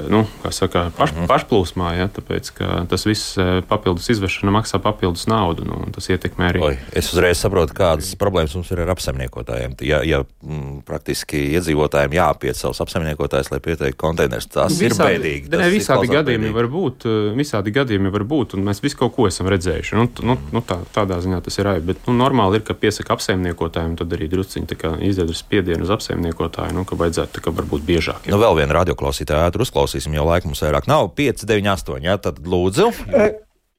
[0.10, 1.28] nu, saka, paš, mhm.
[1.30, 2.52] pašplūsmā, ja, tāpēc
[2.92, 5.64] tas viss eh, papildus izvešana maksā papildus naudu.
[5.68, 6.64] Nu, tas ietekmē arī.
[6.66, 9.78] Oi, es uzreiz saprotu, kādas problēmas mums ir ar apsaimniekotājiem.
[9.88, 14.98] Ja, ja m, mm, praktiski iedzīvotājiem jāapiet savus apsaimniekotājus, lai pieteiktu konteinerus, tas visādi, ir
[15.00, 15.52] bēdīgi.
[15.54, 19.16] Tas ne, visādi gadījumi var būt, eh, visādi gadījumi var būt, un mēs visu kaut
[19.16, 19.96] ko esam redzējuši.
[20.00, 21.86] Nu, nu, nu, tā, tādā ziņā tas ir arī.
[21.94, 26.86] Bet nu, normāli ir, ka piesaka apsaimniekotājiem, tad arī drusciņi izdara spiedienu uz apsaimniekotāju, nu,
[26.88, 28.28] ka vajadzētu ka varbūt biežāk.
[28.28, 28.36] Ja.
[28.36, 31.14] Nu, vēl viena radioklausītāja uzklausīsim, jo laika mums vairāk nav.
[31.18, 32.02] 5, 9, 8.
[32.10, 32.90] Jā, tad lūdzu.
[33.14, 33.30] Uh.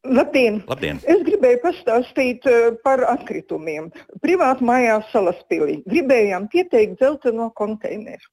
[0.00, 0.62] Labdien.
[0.64, 0.96] Labdien!
[1.04, 3.90] Es gribēju pastāstīt uh, par atkritumiem.
[4.24, 8.30] Privāti mājās salaspīlī gribējām pieteikt dzelteno konteineru.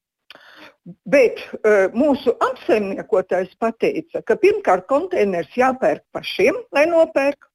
[1.11, 7.46] Bet uh, mūsu apsaimniekotājs teica, ka pirmkārt konteiners jāpērk pašiem, lai nopērk.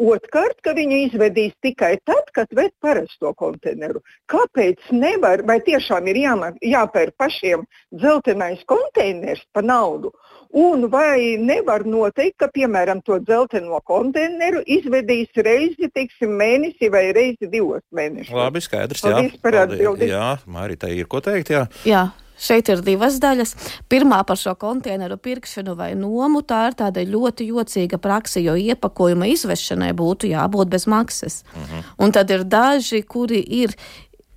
[0.00, 4.00] Otrkārt, ka viņi izvedīs tikai tad, kad ved parasto konteineru.
[4.32, 10.14] Kāpēc nevar, vai tiešām ir jāmā, jāpērk pašiem dzeltenais konteiners par naudu?
[10.56, 17.46] Un vai nevar noteikt, ka, piemēram, to dzelteno konteineru izvedīs reizi, teiksim, mēnesi vai reizi
[17.52, 18.34] divos mēnešos?
[18.34, 19.04] Labi, skaidrs.
[19.04, 20.10] Paldies jā, par atbildi.
[20.10, 21.52] Jā, Mārita, ir ko teikt?
[21.54, 21.68] Jā.
[21.86, 22.08] jā.
[22.40, 23.54] Šeit ir divas daļas.
[23.92, 26.40] Pirmā par šo konteineru pirkšanu vai nomu.
[26.42, 31.42] Tā ir tāda ļoti jocīga praksa, jo iepakojuma izvešanai būtu jābūt bez maksas.
[31.52, 31.66] Uh mhm.
[31.72, 31.90] -huh.
[31.98, 33.76] Un tad ir daži, kuri ir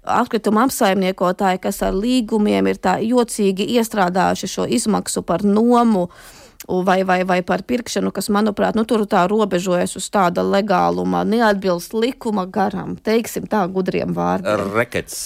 [0.04, 6.10] atkrituma apsaimniekotāji, kas ar līgumiem ir tā jocīgi iestrādājuši šo izmaksu par nomu
[6.68, 11.94] vai, vai, vai par pirkšanu, kas, manuprāt, nu, tur tā robežojas uz tāda legāluma, neatbilst
[11.94, 14.64] likuma garam, teiksim tā gudriem vārdiem.
[14.76, 15.18] Rekets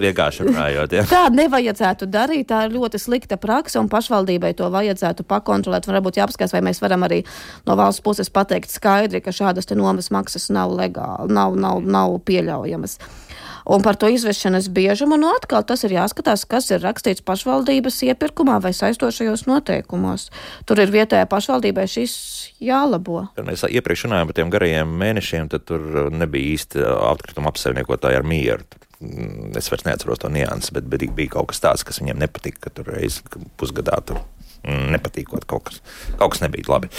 [0.00, 0.96] vienkārši runājot.
[0.98, 1.06] Ja.
[1.14, 5.88] tā nevajadzētu darīt, tā ir ļoti slikta praksa, un pašvaldībai to vajadzētu pakontrolēt.
[5.90, 7.22] Varbūt jāapskatās, vai mēs varam arī
[7.66, 12.98] no valsts puses pateikt skaidri, ka šādas nomas maksas nav legāli, nav, nav, nav pieļaujamas.
[13.70, 18.56] Un par to izvešanas biežumu, nu atkal tas ir jāskatās, kas ir rakstīts pašvaldības iepirkumā
[18.64, 20.26] vai saistošajos noteikumos.
[20.66, 22.16] Tur ir vietējā pašvaldībai šis
[22.58, 23.28] jālabo.
[23.36, 28.26] Kad mēs iepriekš runājām par tiem garajiem mēnešiem, tad tur nebija īsti atkrituma apsaimniekotāji ar
[28.26, 28.66] mieru.
[29.00, 32.66] Mm, es vairs neatceros to nianses, bet, bet bija kaut kas tāds, kas viņiem nepatika,
[32.66, 33.22] ka tur reizes
[33.60, 34.18] pusgadā tur
[34.64, 35.80] nepatīkot kaut kas.
[36.20, 36.90] Kaut kas nebija labi.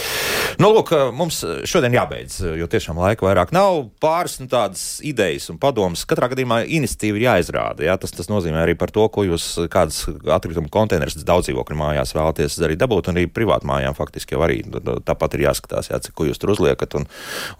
[0.60, 3.84] Nu, lūk, mums šodien jābeidz, jo tiešām laika vairāk nav.
[4.02, 6.04] Pāris nu, tādas idejas un padomas.
[6.08, 7.86] Katrā gadījumā iniciatīva ir jāizrāda.
[7.86, 7.96] Jā?
[8.02, 12.58] Tas, tas nozīmē arī par to, ko jūs kādas atkrituma konteinerus daudz dzīvokļu mājās vēlaties
[12.66, 14.60] arī dabūt, un arī privātu mājām faktiski jau arī
[15.06, 16.98] tāpat ir jāskatās, jā, cik, ko jūs tur uzliekat.
[16.98, 17.06] Un,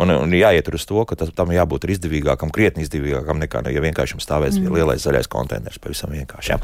[0.03, 4.17] un, un jāiet uz to, ka tas, tam jābūt izdevīgākam, krietni izdevīgākam nekā, ja vienkārši
[4.17, 4.73] jums stāvēs mm.
[4.77, 5.81] lielais zaļais konteiners.
[5.83, 6.55] Pavisam vienkārši.
[6.55, 6.59] Jā.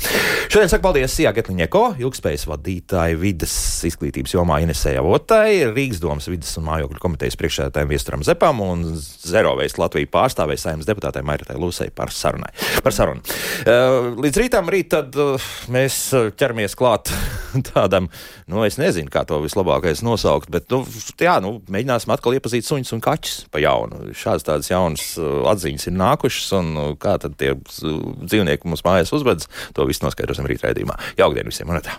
[0.49, 3.55] Šodien saku paldies Sijā Getliņeko, ilgspējas vadītāji vidas
[3.89, 9.76] izglītības jomā Inesē Avotai, Rīgas domas vidas un mājokļu komitejas priekšsēdētājiem Viesturam Zepam un Zerovejas
[9.81, 12.51] Latviju pārstāvēja saimnes deputātei Mairitai Lūsei par, sarunai,
[12.85, 13.22] par sarunu.
[13.64, 16.01] Uh, līdz rītam rīt tad uh, mēs
[16.41, 17.12] ķeramies klāt
[17.70, 18.09] tādam,
[18.51, 20.83] nu es nezinu, kā to vislabākais nosaukt, bet, nu,
[21.20, 24.12] jā, nu, mēģināsim atkal iepazīt suņus un kaķus pa jaunu.
[24.16, 29.51] Šādas tādas jaunas uh, atziņas ir nākušas un kā tad tie dzīvnieki mums mājās uzvedas,
[29.76, 30.99] to visu noskaidrosim rīt raidījumā.
[31.20, 31.68] Jaukdien visiem!
[31.68, 31.99] Un tā.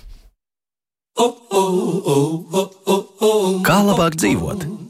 [3.67, 4.88] Kā labāk dzīvot?